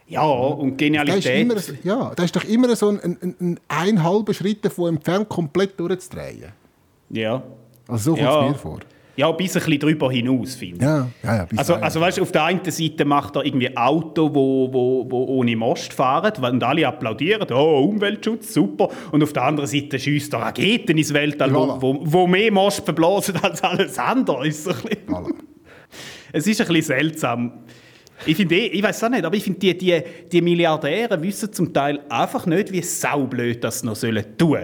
[0.06, 1.40] Ja, und Da ist, Genialität.
[1.42, 5.28] immer, ja, da ist doch immer so ein, ein, ein, ein halber Schritt davon entfernt,
[5.28, 6.52] komplett durchzudrehen.
[7.10, 7.42] Ja.
[7.88, 8.44] Also so kommt Ja.
[8.46, 8.78] es mir vor.
[9.16, 10.82] Ja, bis ein bisschen drüber hinaus, finde ich.
[10.82, 14.72] Ja, ja, ja, Also, also weißt, auf der einen Seite macht er irgendwie Auto, wo,
[14.72, 18.88] wo, wo ohne Most fahren, und alle applaudieren, oh, Umweltschutz, super.
[19.10, 21.82] Und auf der anderen Seite schießt er Raketen ins Weltall, Voilà.
[21.82, 24.46] wo, wo, mehr Most verblasen als alles andere.
[24.46, 25.06] Ist so ein bisschen.
[25.08, 25.34] Voilà.
[26.32, 27.52] Es ist ein bisschen seltsam.
[28.26, 31.52] Ich finde, eh- ich weiß auch nicht, aber ich finde, die, die, die Milliardäre wissen
[31.52, 34.58] zum Teil einfach nicht, wie saublöd das noch sollen tun.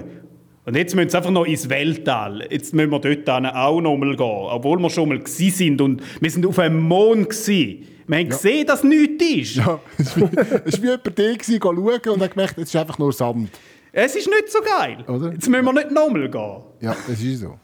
[0.66, 2.46] Und jetzt müssen sie einfach noch ins Weltall.
[2.50, 4.26] Jetzt müssen wir dort auch noch mal gehen.
[4.26, 7.86] Obwohl wir schon mal gsi sind und wir sind auf einem Mond gsi.
[8.06, 9.56] Wir haben gesehen, dass nichts ist.
[9.56, 13.50] Ja, es war wie jemand der schauen und hat gemerkt, es ist einfach nur Sand.
[13.92, 15.04] Es ist nicht so geil.
[15.06, 15.32] Oder?
[15.32, 16.62] Jetzt müssen wir nicht nochmal gehen.
[16.80, 17.58] Ja, das ist so.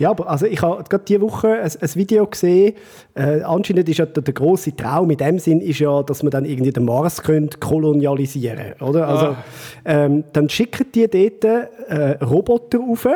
[0.00, 0.10] Ja.
[0.10, 2.74] Aber also ich habe gerade diese Woche ein, ein Video gesehen.
[3.14, 6.30] Äh, anscheinend ist ja der, der große Traum in dem Sinn ist ja, dass man
[6.30, 9.06] dann irgendwie den Mars könnte kolonialisieren, oder?
[9.06, 9.36] Also
[9.84, 11.44] ähm, dann schicken die dort
[11.88, 13.06] äh, Roboter rauf,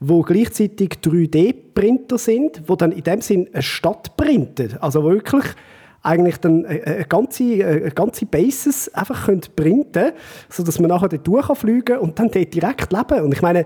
[0.00, 4.76] wo gleichzeitig 3D-Printer sind, wo dann in dem Sinn eine Stadt printen.
[4.80, 5.44] Also wirklich
[6.04, 10.12] eigentlich dann eine, eine ganze, eine ganze Basis einfach können printen
[10.50, 13.24] sodass man nachher dort durchfliegen kann und dann dort direkt leben.
[13.24, 13.64] Und ich meine,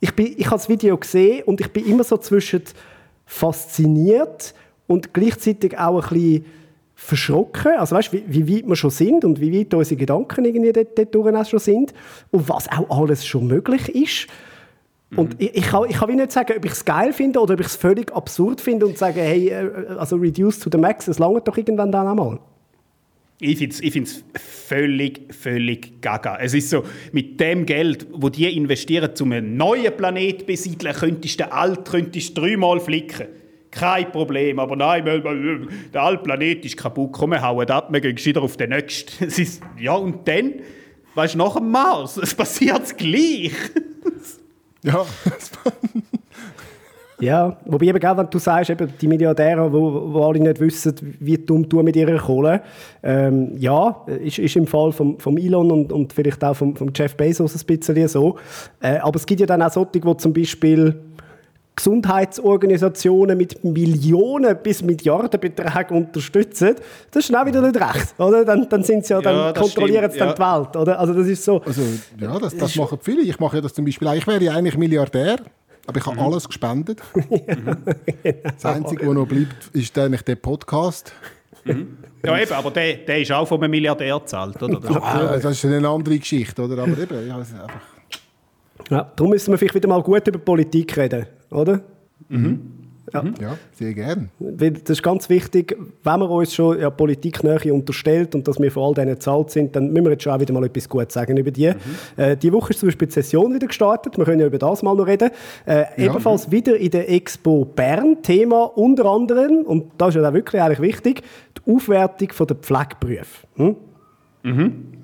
[0.00, 2.62] ich, bin, ich habe das Video gesehen und ich bin immer so zwischen
[3.26, 4.54] fasziniert
[4.86, 6.44] und gleichzeitig auch ein bisschen
[6.94, 7.72] verschrocken.
[7.78, 11.14] Also weißt, wie, wie weit wir schon sind und wie weit unsere Gedanken irgendwie dort,
[11.14, 11.94] dort auch schon sind
[12.30, 14.26] und was auch alles schon möglich ist.
[15.16, 17.60] Und ich, ich, kann, ich kann nicht sagen, ob ich es geil finde oder ob
[17.60, 21.18] ich es völlig absurd finde und sage, hey, äh, also reduce to the max, es
[21.18, 22.38] langt doch irgendwann dann einmal.
[23.40, 26.38] Ich finde es völlig, völlig gaga.
[26.40, 31.40] Es ist so, mit dem Geld, wo die investieren, um einen neuen Planet besiedeln, könntest
[31.40, 33.26] du den alt könntest du dreimal flicken.
[33.70, 34.58] Kein Problem.
[34.58, 37.12] Aber nein, weil- weil- der alte Planet ist kaputt.
[37.12, 39.24] Komm, wir hauen ab, wir gehen wieder auf den nächsten.
[39.24, 40.54] Es ist, ja, und dann,
[41.14, 43.52] weißt du, nach dem Mars, es passiert das gleich.
[44.82, 45.06] Ja,
[47.20, 50.94] Ja, wobei eben, gell, wenn du sagst, eben die Milliardäre, wo, wo alle nicht wissen,
[51.20, 52.62] wie dumm du mit ihrer Kohle,
[53.02, 56.90] ähm, ja, ist, ist im Fall vom, vom Elon und, und vielleicht auch vom, vom
[56.94, 58.36] Jeff Bezos ein bisschen so.
[58.80, 60.94] Äh, aber es gibt ja dann auch solche, die zum Beispiel
[61.80, 66.74] Gesundheitsorganisationen mit Millionen bis Milliardenbeträgen unterstützen.
[67.10, 68.44] Das ist dann auch wieder nicht recht, oder?
[68.44, 71.00] Dann, dann sind sie ja, dann Ja, kontrollieren sie dann die Welt, oder?
[71.00, 71.62] Also das ist so.
[71.62, 71.80] also,
[72.20, 73.22] ja das, das machen viele.
[73.22, 74.14] Ich mache ja das zum Beispiel auch.
[74.14, 75.38] Ich wäre ja eigentlich Milliardär,
[75.86, 77.00] aber ich habe alles gespendet.
[78.44, 81.12] Das Einzige, was noch bleibt, ist eigentlich der Podcast.
[81.64, 84.80] Ja, eben, aber der, der ist auch von einem Milliardär gezahlt, oder?
[84.90, 86.82] Ja, das ist eine andere Geschichte, oder?
[86.82, 87.80] Aber eben, ja, es ist einfach...
[88.90, 91.80] Ja, darum müssen wir vielleicht wieder mal gut über Politik reden, oder?
[93.12, 94.30] Ja, sehr gern.
[94.38, 98.70] Weil Das ist ganz wichtig, wenn man uns schon ja, Politiknähe unterstellt und dass wir
[98.70, 101.14] vor all denen zahlt sind, dann müssen wir jetzt schon auch wieder mal etwas Gutes
[101.14, 101.72] sagen über die.
[102.16, 104.82] Äh, die Woche ist zum Beispiel die Session wieder gestartet, wir können ja über das
[104.82, 105.30] mal noch reden.
[105.66, 110.32] Äh, Ebenfalls wieder in der Expo Bern, Thema unter anderem, und das ist ja auch
[110.34, 111.22] wirklich eigentlich wichtig,
[111.66, 113.46] die Aufwertung von der Pflegeberufe.
[113.56, 113.76] Hm?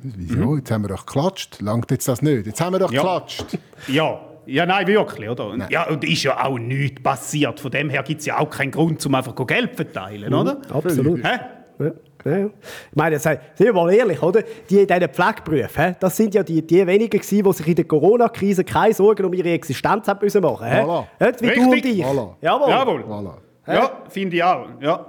[0.03, 0.57] Wieso?
[0.57, 1.61] Jetzt haben wir doch geklatscht.
[1.61, 2.47] Langt jetzt das nicht?
[2.47, 3.03] Jetzt haben wir doch Ja.
[3.03, 3.59] geklatscht.
[3.89, 5.49] Ja, ja, nein, wirklich, oder?
[5.49, 7.61] Und, Ja, und ist ja auch nichts passiert.
[7.61, 10.61] Von dem her gibt es ja auch keinen Grund, um einfach Geld zu verteilen, oder?
[10.71, 11.25] Absolut.
[11.25, 11.39] Hä?
[11.79, 11.91] Ja,
[12.25, 12.47] ja.
[12.47, 12.51] Ich
[12.95, 14.43] meine, sind wir mal ehrlich, oder?
[14.71, 17.85] Die in diesen Pflegeberufen, das sind ja die, die wenigen gewesen, die sich in der
[17.85, 20.67] Corona-Krise keine Sorgen um ihre Existenz haben müssen machen.
[20.67, 21.05] Voilà.
[21.41, 21.99] Wie du und Richtig.
[21.99, 22.05] ich.
[22.05, 22.35] Voilà.
[22.41, 22.71] Jawohl.
[22.71, 23.01] Jawohl.
[23.03, 23.33] Voilà.
[23.67, 24.67] Ja, finde ich auch.
[24.81, 25.07] Ja.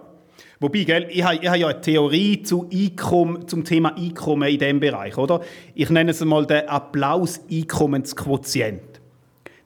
[0.60, 4.58] Wobei, gell, ich habe ich habe ja eine Theorie zu Einkommen, zum Thema Einkommen in
[4.58, 5.42] diesem Bereich, oder?
[5.76, 8.97] Ich nenne es mal den Applaus-Einkommensquotient.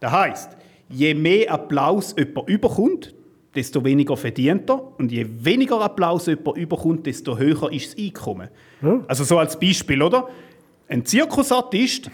[0.01, 0.57] Das heisst,
[0.89, 3.13] je mehr Applaus jemand überkommt,
[3.55, 4.97] desto weniger verdient er.
[4.97, 8.49] Und je weniger Applaus jemand überkommt, desto höher ist das Einkommen.
[9.07, 10.27] Also so als Beispiel, oder?
[10.87, 12.09] Ein Zirkusartist,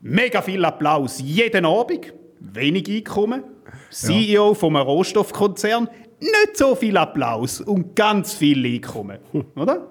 [0.00, 3.44] mega viel Applaus jeden Abend, wenig Einkommen.
[3.90, 5.88] CEO von einem Rohstoffkonzern,
[6.20, 9.18] nicht so viel Applaus und ganz viel Einkommen.
[9.56, 9.88] Oder?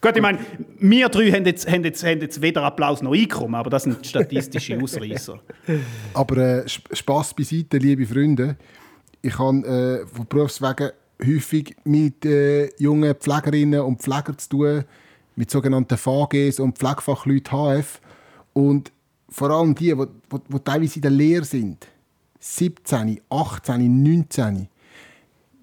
[0.00, 0.38] Gut, ich meine,
[0.78, 4.06] wir drei haben jetzt, haben, jetzt, haben jetzt weder Applaus noch Einkommen, aber das sind
[4.06, 5.38] statistische Ausreißer.
[6.14, 8.56] Aber äh, Sp- Spass beiseite, liebe Freunde.
[9.20, 10.90] Ich habe äh, von Berufswegen
[11.22, 14.84] häufig mit äh, jungen Pflegerinnen und Pflegern zu tun,
[15.36, 18.00] mit sogenannten VGs und Pflegefachleuten HF.
[18.54, 18.92] Und
[19.28, 21.86] vor allem die, die, die, die teilweise in der Lehre sind,
[22.38, 24.68] 17, 18, 19,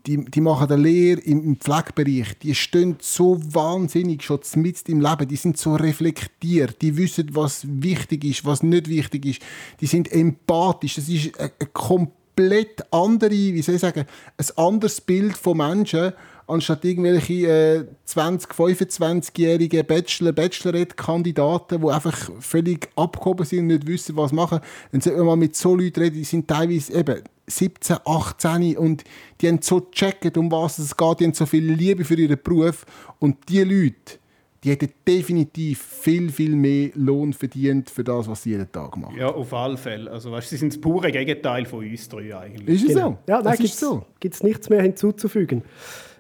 [0.08, 5.28] die, die machen eine Lehre im, Pflegebereich, die stehen so wahnsinnig schon mitten im Leben,
[5.28, 9.41] die sind so reflektiert, die wissen, was wichtig ist, was nicht wichtig ist,
[9.82, 14.06] die sind empathisch, das ist eine, eine komplett andere, wie soll ich sagen,
[14.38, 16.13] ein anderes Bild von Menschen,
[16.48, 24.16] anstatt irgendwelche äh, 20, 25-jährige Bachelor, Bachelorette-Kandidaten, die einfach völlig abgehoben sind und nicht wissen,
[24.18, 24.60] was machen.
[24.92, 29.04] Dann sollte man mal mit so Leuten reden, die sind teilweise eben 17, 18 und
[29.40, 32.38] die haben so gecheckt, um was es geht, die haben so viel Liebe für ihren
[32.42, 32.86] Beruf
[33.20, 34.20] und die Leute,
[34.64, 39.16] die hätten definitiv viel, viel mehr Lohn verdient für das, was sie jeden Tag machen.
[39.18, 40.12] Ja, auf alle Fälle.
[40.12, 42.68] Also, weißt, sie sind das pure Gegenteil von uns drei eigentlich.
[42.84, 43.12] Ist es Genau.
[43.12, 43.18] so?
[43.28, 44.06] Ja, nein, das gibt ist so.
[44.30, 45.64] es nichts mehr hinzuzufügen.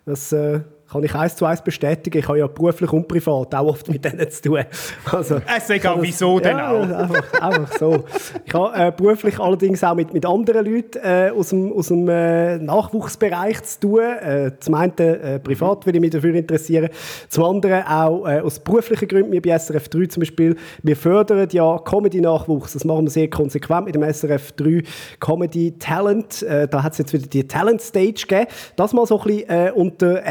[0.07, 2.19] Das, äh, kann ich eins zu eins bestätigen.
[2.19, 4.63] Ich habe ja beruflich und privat auch oft mit denen zu tun.
[5.11, 6.81] Also, es ist auch wieso denn ja, auch?
[6.81, 8.03] Einfach, einfach so.
[8.45, 12.07] Ich habe äh, beruflich allerdings auch mit, mit anderen Leuten äh, aus dem, aus dem
[12.07, 13.99] äh, Nachwuchsbereich zu tun.
[13.99, 16.89] Äh, zum einen äh, privat würde ich mich dafür interessieren,
[17.27, 19.31] zum anderen auch äh, aus beruflichen Gründen.
[19.31, 22.73] Wir bei SRF 3 zum Beispiel, wir fördern ja Comedy-Nachwuchs.
[22.73, 24.83] Das machen wir sehr konsequent mit dem SRF 3
[25.19, 26.45] Comedy Talent.
[26.47, 28.47] Da hat es jetzt wieder die Talent Stage gegeben.
[28.75, 30.21] Das mal so ein bisschen unter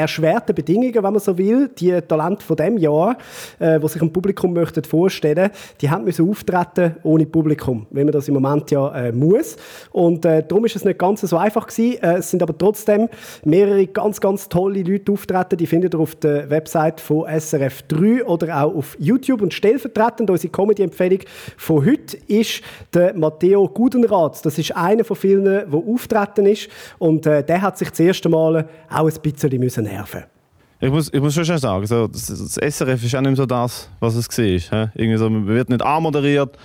[0.46, 1.68] erschwerten Bedingungen, wenn man so will.
[1.78, 3.16] Die Talente von dem Jahr,
[3.58, 8.28] äh, sich dem Publikum möchten vorstellen, die haben müssen auftreten ohne Publikum, wie man das
[8.28, 9.56] im Moment ja äh, muss.
[9.92, 12.02] Und äh, darum ist es nicht ganz so einfach gewesen.
[12.02, 13.08] Äh, es sind aber trotzdem
[13.44, 15.56] mehrere ganz, ganz tolle Leute auftreten.
[15.56, 19.42] Die findet ihr auf der Website von SRF 3 oder auch auf YouTube.
[19.42, 21.20] Und stellvertretend unsere Comedy-Empfehlung
[21.56, 22.62] von heute ist
[22.94, 24.44] der Matteo Gudenrath.
[24.44, 26.68] Das ist einer von vielen, der auftreten ist.
[26.98, 30.35] Und äh, der hat sich das erste Mal auch ein bisschen müssen nerven
[30.80, 33.88] ich muss, ich muss schon sagen, so, das, das SRF ist auch nicht so das,
[34.00, 34.28] was es
[34.70, 34.92] war.
[34.94, 36.56] Irgendwie so, man wird nicht anmoderiert,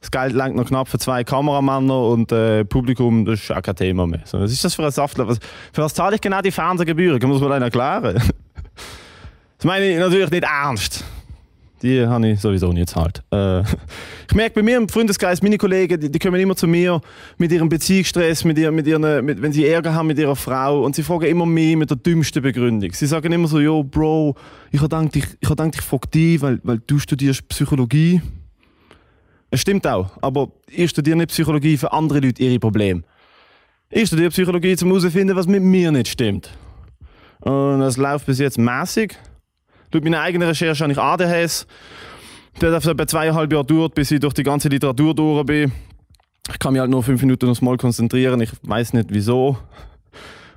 [0.00, 3.76] das Geld lenkt noch knapp für zwei Kameramänner und äh, Publikum, das ist auch kein
[3.76, 4.22] Thema mehr.
[4.24, 5.28] So, was ist das für ein Saftler?
[5.28, 5.38] Was,
[5.72, 7.20] für was zahle ich genau die Fernsehgebühren?
[7.20, 8.14] Kann man das mal erklären?
[9.58, 11.04] das meine ich natürlich nicht ernst.
[11.82, 13.22] Die habe ich sowieso nicht zahlt.
[13.30, 13.60] Äh,
[14.28, 17.00] ich merke bei mir im Freundeskreis, meine Kollegen, die, die kommen immer zu mir
[17.38, 20.84] mit ihrem Beziehungsstress, mit ihr, mit ihren, mit, wenn sie Ärger haben mit ihrer Frau
[20.84, 22.92] und sie fragen immer mehr mit der dümmsten Begründung.
[22.92, 24.36] Sie sagen immer so, yo, Bro,
[24.70, 28.20] ich habe gedacht, ich, ich, gedacht, ich frage dich, weil, weil du studierst Psychologie.
[29.50, 33.02] Es stimmt auch, aber ich studiere nicht Psychologie für andere Leute ihre Probleme.
[33.88, 36.50] Ich studiere Psychologie, um herauszufinden, was mit mir nicht stimmt.
[37.40, 39.16] Und das läuft bis jetzt mäßig.
[39.90, 41.66] Durch meine eigene Recherche habe ich ADHS.
[42.58, 45.72] Das hat etwa zweieinhalb Jahre gedauert, bis ich durch die ganze Literatur durch bin.
[46.50, 48.40] Ich kann mich halt nur fünf Minuten aufs Mal konzentrieren.
[48.40, 49.56] Ich weiß nicht wieso.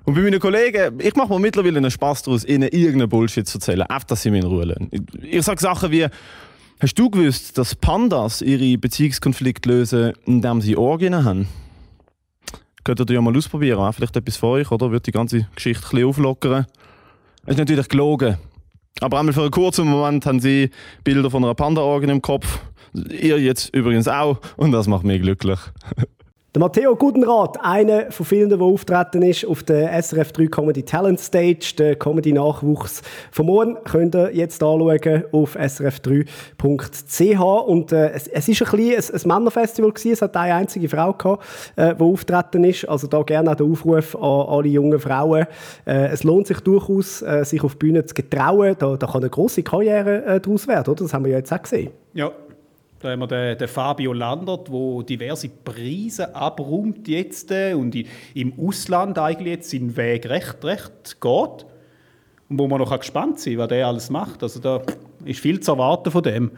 [0.05, 3.57] Und bei meinen Kollegen, ich mache mir mittlerweile einen Spaß daraus, ihnen irgendeinen Bullshit zu
[3.57, 3.83] erzählen.
[3.83, 4.89] Einfach, dass sie mich in Ruhe lassen.
[4.91, 6.07] Ich, ich sage Sachen wie,
[6.79, 11.47] hast du gewusst, dass Pandas ihre Beziehungskonflikte lösen, indem sie Orgien haben?
[12.83, 13.93] Könnt ihr ja mal ausprobieren.
[13.93, 14.91] Vielleicht etwas für euch, oder?
[14.91, 16.65] Wird die ganze Geschichte ein bisschen auflockern.
[17.45, 18.37] Es ist natürlich gelogen.
[19.01, 20.69] Aber einmal für einen kurzen Moment haben sie
[21.03, 22.59] Bilder von einer Panda-Orgel im Kopf.
[22.93, 24.39] Ihr jetzt übrigens auch.
[24.55, 25.59] Und das macht mich glücklich.
[26.55, 31.19] Der Matteo Gudenrath, einer von vielen, der auftreten ist auf der SRF 3 Comedy Talent
[31.19, 37.41] Stage, der Comedy-Nachwuchs von morgen, könnt ihr jetzt anschauen auf srf3.ch.
[37.41, 40.11] Und äh, es, ist ein bisschen ein, ein Männerfestival gewesen.
[40.11, 41.43] Es hat eine einzige Frau gehabt,
[41.75, 42.87] äh, die auftreten ist.
[42.87, 45.47] Also da gerne auch der Aufruf an alle jungen Frauen.
[45.87, 48.75] Äh, es lohnt sich durchaus, äh, sich auf die Bühne zu getrauen.
[48.77, 51.03] Da, da kann eine grosse Karriere äh, daraus werden, oder?
[51.03, 51.89] Das haben wir ja jetzt auch gesehen.
[52.13, 52.31] Ja,
[53.03, 57.95] da haben wir den, den Fabio Landert, der diverse Preise abräumt jetzt äh, und
[58.33, 61.65] im Ausland eigentlich jetzt seinen Weg recht, recht geht.
[62.49, 64.41] Und wo man noch gespannt sein was der alles macht.
[64.41, 64.81] Also da
[65.25, 66.51] ist viel zu erwarten von dem.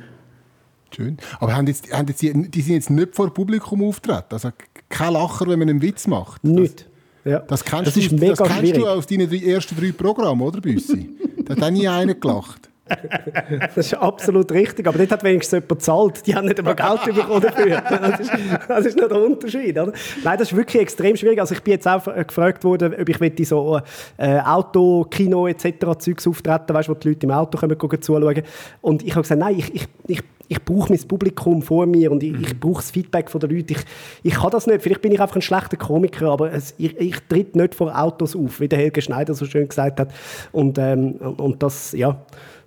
[0.95, 1.17] Schön.
[1.39, 4.27] Aber haben jetzt, haben jetzt die, die sind jetzt nicht vor Publikum auftreten?
[4.29, 4.49] Also
[4.87, 6.43] kein Lacher, wenn man einen Witz macht?
[6.43, 6.87] Nicht.
[7.23, 7.39] Ja.
[7.39, 11.09] Das kennst, das du, das kennst du aus deinen ersten drei Programmen, oder Büssi?
[11.43, 12.69] da hat auch nie einer gelacht.
[13.75, 16.27] das ist absolut richtig, aber dort hat wenigstens jemand bezahlt.
[16.27, 17.81] Die haben nicht einmal Geld bekommen dafür.
[18.05, 18.31] Das ist,
[18.67, 19.77] das ist nicht der Unterschied.
[19.77, 19.91] Oder?
[20.23, 21.39] Nein, das ist wirklich extrem schwierig.
[21.39, 23.79] Also ich bin jetzt auch gefragt worden, ob ich in so
[24.17, 25.97] äh, Auto, Kino etc.
[25.97, 28.43] Zeugs auftreten, weißt, wo die Leute im Auto kommen, gucken, zuschauen.
[28.81, 32.23] Und ich habe gesagt, nein, ich, ich, ich ich brauche mein Publikum vor mir und
[32.23, 32.43] ich, mhm.
[32.43, 33.73] ich brauche das Feedback von den Leuten.
[33.73, 33.79] Ich,
[34.23, 34.81] ich kann das nicht.
[34.81, 38.35] Vielleicht bin ich einfach ein schlechter Komiker, aber es, ich, ich tritt nicht vor Autos
[38.35, 40.13] auf, wie der Helge Schneider so schön gesagt hat.
[40.51, 42.19] Und, ähm, und das, ja,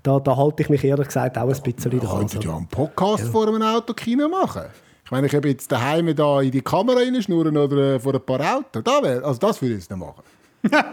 [0.09, 2.18] da, da halte ich mich ehrlich gesagt auch ein bisschen dran.
[2.18, 3.31] Könntest du ja einen Podcast ja.
[3.31, 4.62] vor einem Autokino machen?
[5.05, 8.21] Ich meine, ich habe jetzt daheim da in die Kamera reinschnurren oder äh, vor ein
[8.21, 8.83] paar Autos.
[8.85, 10.23] Da wär, also das würde ich jetzt nicht machen.
[10.71, 10.85] ja.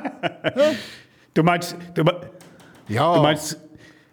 [1.33, 2.03] Du meinst, du,
[2.87, 3.15] ja.
[3.15, 3.59] du meinst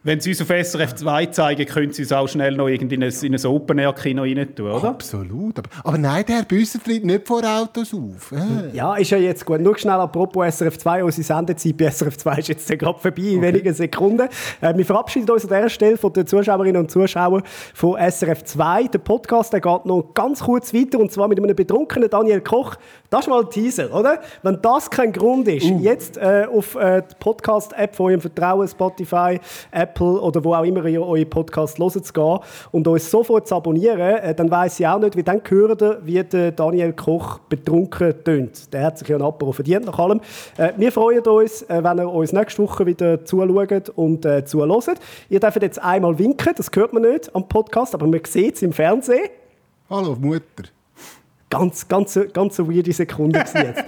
[0.05, 3.03] wenn sie uns auf SRF 2 zeigen, können sie es auch schnell noch in ein,
[3.03, 4.89] in ein Open-Air-Kino rein tun, oder?
[4.89, 5.59] Absolut.
[5.61, 8.33] Aber, aber nein, der Herr Büsser tritt nicht vor Autos auf.
[8.33, 8.77] Äh.
[8.77, 9.61] Ja, ist ja jetzt gut.
[9.61, 11.05] Nur schnell apropos SRF 2.
[11.05, 13.47] Unsere Sendezeit bei SRF 2 ist jetzt gerade vorbei, in okay.
[13.49, 14.29] wenigen Sekunden.
[14.61, 18.85] Äh, wir verabschieden uns an dieser Stelle von den Zuschauerinnen und Zuschauern von SRF 2.
[18.89, 22.75] Der Podcast der geht noch ganz kurz weiter, und zwar mit einem betrunkenen Daniel Koch.
[23.09, 24.21] Das ist mal ein Teaser, oder?
[24.43, 25.79] Wenn das kein Grund ist, uh.
[25.81, 29.39] jetzt äh, auf äh, die Podcast-App von eurem Vertrauen, Spotify,
[29.71, 32.39] App, Apple oder wo auch immer ihr euren Podcast hört, zu gehen
[32.71, 36.01] und uns sofort zu abonnieren, äh, dann weiss ich auch nicht, wie dann hört ihr,
[36.03, 38.73] wie der Daniel Koch betrunken tönt.
[38.73, 40.21] Der hat sich ja ein Apero verdient nach allem.
[40.57, 45.01] Äh, wir freuen uns, äh, wenn ihr uns nächste Woche wieder zuschaut und äh, zuhört.
[45.29, 48.63] Ihr dürft jetzt einmal winken, das hört man nicht am Podcast, aber man sieht es
[48.63, 49.29] im Fernsehen.
[49.91, 50.69] Hallo Mutter.
[51.51, 53.55] Ganz, ganz, ganz eine weirde Sekunde jetzt.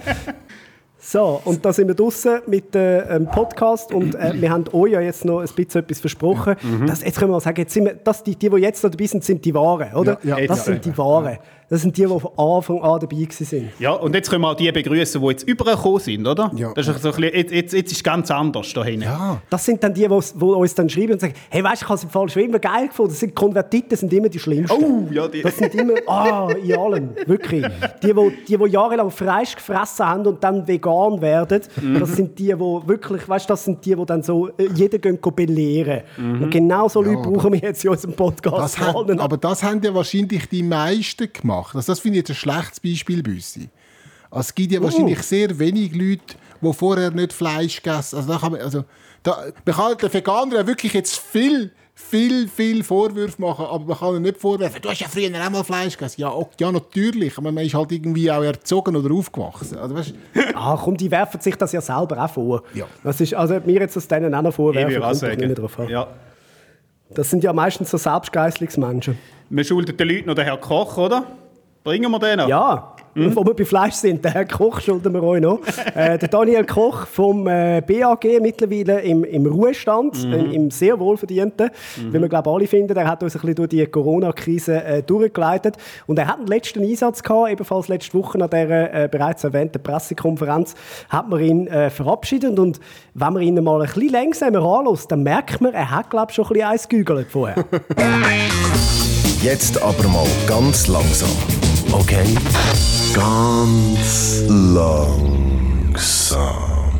[1.07, 4.93] So, und da sind wir draußen mit dem ähm, Podcast und äh, wir haben euch
[4.93, 6.55] ja jetzt noch ein bisschen etwas versprochen.
[6.87, 8.89] Das, jetzt können wir mal sagen, jetzt sind wir, das, die, die, die jetzt noch
[8.89, 10.17] dabei sind, sind die Wahren, oder?
[10.23, 10.47] Ja, ja.
[10.47, 11.37] das sind die Wahren.
[11.69, 13.69] Das sind die, die von Anfang an dabei waren.
[13.79, 16.51] Ja, und jetzt können wir auch die begrüßen, die jetzt übergekommen sind, oder?
[16.55, 16.71] Ja.
[16.73, 19.03] Das ist so ein bisschen, jetzt, jetzt, jetzt ist es ganz anders da hinten.
[19.03, 19.41] Ja.
[19.49, 21.97] Das sind dann die, die uns dann schreiben und sagen, hey, weißt du, ich habe
[21.97, 23.11] es im Fall schon immer geil gefunden.
[23.11, 24.83] Das sind Konvertiten, sind immer die schlimmsten.
[24.83, 25.41] Oh, ja, die.
[25.41, 27.65] Das sind immer, ah, in allem, wirklich.
[28.03, 31.99] Die, die, die, die jahrelang Fleisch gefressen haben und dann vegan werden, Mhm.
[31.99, 35.19] das sind die, die wirklich, weißt du, das sind die, die dann so äh, gehen
[35.21, 36.01] go belehren.
[36.17, 36.43] Mhm.
[36.43, 38.57] Und genau so Leute brauchen wir jetzt in unserem Podcast.
[38.57, 41.54] Das haben, aber das haben ja wahrscheinlich die meisten gemacht.
[41.63, 43.69] Also das finde ich jetzt ein schlechtes Beispiel, Büssi.
[44.29, 48.37] Also es gibt ja wahrscheinlich sehr wenig Leute, die vorher nicht Fleisch gegessen Also da
[48.37, 48.83] kann man, also,
[49.23, 53.97] da, man kann den Veganern ja wirklich jetzt viel, viel, viel Vorwürfe machen, aber man
[53.97, 56.21] kann ihnen nicht vorwerfen, du hast ja früher auch mal Fleisch gegessen.
[56.21, 59.77] Ja, ok, ja natürlich, aber man ist halt irgendwie auch erzogen oder aufgewachsen.
[59.77, 60.13] Also, weißt,
[60.53, 62.63] Ah, komm, die werfen sich das ja selber auch vor.
[62.73, 62.85] Ja.
[63.03, 65.79] Das ist, also wir jetzt das denen auch noch Ich vorwerfen, auch kommt nicht drauf
[65.79, 65.89] an.
[65.89, 66.07] Ja.
[67.13, 69.17] Das sind ja meistens so Selbstgeißlungsmenschen.
[69.49, 71.25] Wir schulden den Leuten noch den Herrn Koch, oder?
[71.85, 72.47] Bringen wir den noch?
[72.49, 73.27] Ja, Mhm.
[73.27, 75.59] und wo wir bei Fleisch sind, den Herr Koch schulden wir euch noch.
[75.95, 80.33] äh, der Daniel Koch vom äh, BAG, mittlerweile im, im Ruhestand, Mhm.
[80.33, 81.69] im, im sehr wohlverdienten,
[82.11, 82.97] wie wir glaube alle finden.
[82.97, 85.77] Er hat uns ein bisschen durch die Corona-Krise äh, durchgeleitet.
[86.07, 89.81] Und er hat einen letzten Einsatz gehabt, ebenfalls letzte Woche an der äh, bereits erwähnten
[89.81, 90.73] Pressekonferenz,
[91.07, 92.59] hat man ihn äh, verabschiedet.
[92.59, 92.81] Und
[93.13, 96.35] wenn man ihn mal ein bisschen langsamer anlässt, dann merkt man, er hat glaube ich
[96.35, 97.63] schon ein bisschen eins vorher.
[99.41, 101.29] Jetzt aber mal ganz langsam.
[101.91, 102.35] Okay?
[103.13, 105.15] Ganz langsam.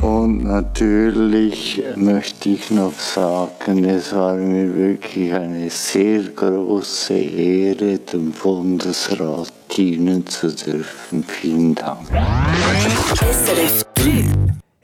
[0.01, 8.31] Und natürlich möchte ich noch sagen, es war mir wirklich eine sehr große Ehre, dem
[8.31, 11.23] Bundesrat dienen zu dürfen.
[11.23, 12.07] Vielen Dank.
[12.09, 14.25] SRF 3.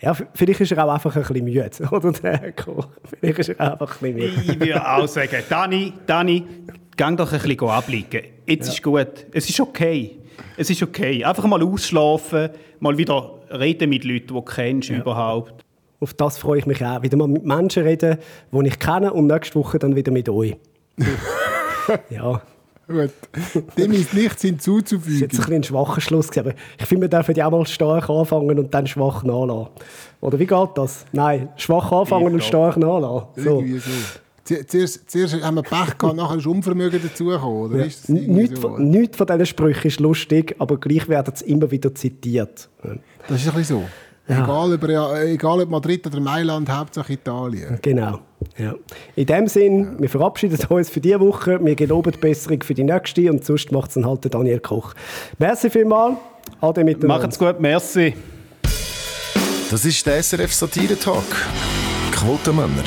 [0.02, 2.54] Ja, vielleicht ist er auch einfach ein bisschen müde, oder der?
[3.20, 4.54] Vielleicht ist er auch einfach ein bisschen müde.
[4.54, 6.48] Ich würde auch sagen, Dani, Dani,
[7.02, 8.22] gang doch ein bisschen abliegen.
[8.46, 9.26] Jetzt ist gut.
[9.34, 10.20] Es ist okay.
[10.56, 11.26] Es ist okay.
[11.26, 15.66] Einfach mal ausschlafen, mal wieder reden mit Leuten, die du kennst überhaupt.
[16.00, 17.02] Auf das freue ich mich auch.
[17.02, 18.20] Wieder mal mit Menschen reden,
[18.52, 20.56] die ich kenne und nächste Woche dann wieder mit euch.
[22.12, 22.40] ja,
[22.88, 23.10] gut.
[23.80, 25.24] Dem ist nichts das ist jetzt hinzuzufügen.
[25.24, 26.30] ein, bisschen ein schwacher Schluss.
[26.30, 29.72] gewesen, Aber ich finde, wir dürfen ja auch mal stark anfangen und dann schwach nachlassen.
[30.20, 31.06] Oder wie geht das?
[31.14, 33.28] Nein, schwach anfangen und Ich stark nachlassen.
[33.38, 33.58] So.
[33.58, 33.90] Irgendwie so.
[34.44, 37.86] Zu- Zuerst, zuerst haben wir Pech gehabt, nachher ist Unvermögen dazugekommen, oder?
[37.86, 38.70] Ist das irgendwie Nichts so?
[38.70, 42.70] von, nichts von diesen Sprüchen ist lustig, aber gleich werden sie immer wieder zitiert.
[43.28, 43.84] Das ist ein bisschen so.
[44.28, 47.80] Egal, ob, egal ob Madrid oder Mailand, Hauptsache Italien.
[47.82, 48.20] Genau.
[48.58, 48.76] Ja.
[49.16, 51.60] In dem Sinn, wir verabschieden uns für diese Woche.
[51.64, 54.94] Wir geloben die Besserung für die nächste und sonst macht es dann halt Daniel Koch.
[55.38, 56.18] Merci vielmals.
[56.62, 57.24] Ade miteinander.
[57.24, 58.14] Macht's gut, merci.
[59.70, 61.24] Das ist der SRF Satire Talk.
[62.14, 62.84] Quotenmänner.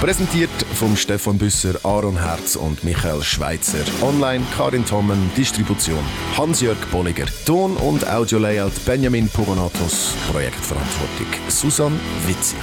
[0.00, 3.78] Präsentiert vom Stefan Büsser, Aaron Herz und Michael Schweitzer.
[4.02, 5.98] Online Karin Tommen, Distribution
[6.36, 7.24] Hans-Jörg Bolliger.
[7.46, 10.14] Ton- und Audio-Layout Benjamin Pogonatos.
[10.30, 12.58] Projektverantwortung Susanne Witzig.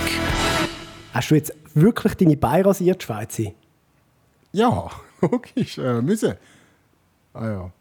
[1.13, 3.53] Hast du jetzt wirklich deine Beine rasiert, Schweizi?
[4.51, 4.89] Ja,
[5.21, 5.77] logisch.
[5.79, 6.35] Äh, müssen.
[7.33, 7.71] Ah ja.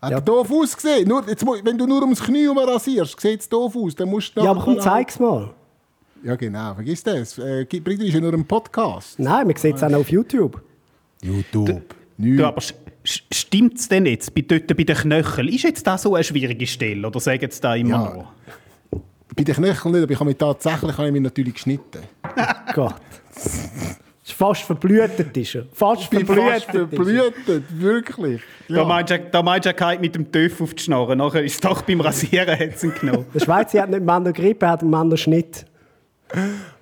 [0.00, 0.20] Hat Ja.
[0.20, 1.06] doof ausgesehen.
[1.06, 3.94] Nur, jetzt, wenn du nur ums Knie herum rasierst, sieht es doof aus.
[3.94, 5.50] Dann musst du Ja, aber komm, nachher- zeig's mal.
[6.24, 6.74] Ja, genau.
[6.74, 7.36] Vergiss das.
[7.38, 9.18] Äh, Brigitte ist ja nur ein Podcast.
[9.18, 10.62] Nein, man sieht es auch noch auf YouTube.
[11.22, 11.82] YouTube.
[12.18, 12.62] Du, aber
[13.04, 15.48] stimmt es denn jetzt bei, dort bei den Knöcheln?
[15.48, 18.14] Ist jetzt das so eine schwierige Stelle oder sagen sie da immer Ja.
[18.14, 18.32] noch?
[19.34, 22.02] Bei den Knöcheln nicht, aber ich habe mich tatsächlich habe ich mich natürlich geschnitten.
[22.74, 22.94] Gott.
[24.24, 25.66] Ist fast verblühtet ist er.
[25.72, 26.52] Fast Ich bin verblühtet.
[26.64, 26.88] fast ist er.
[26.88, 28.42] verblühtet, wirklich.
[28.68, 28.84] Da Ja.
[28.84, 31.18] meinst du da meinst du ja keinen mit dem Töff auf die Schnorren.
[31.18, 33.26] Nachher ist es doch beim Rasieren hat's ihn genommen.
[33.34, 35.64] Der Schweizer hat nicht Männergrippe, er hat einen Männerschnitt.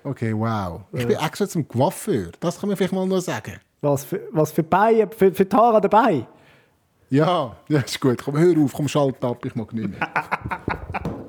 [0.04, 0.82] Okay, wow.
[0.92, 2.30] Ich bin extra zum Coiffeur.
[2.40, 3.60] Das kann man vielleicht mal nur sagen.
[3.80, 6.26] Was für, was für Beine, für, für die Haare dabei.
[7.10, 8.22] Ja, ja, ist gut.
[8.22, 10.08] Komm, hör auf, komm, schalt ab, ich mag nicht mehr.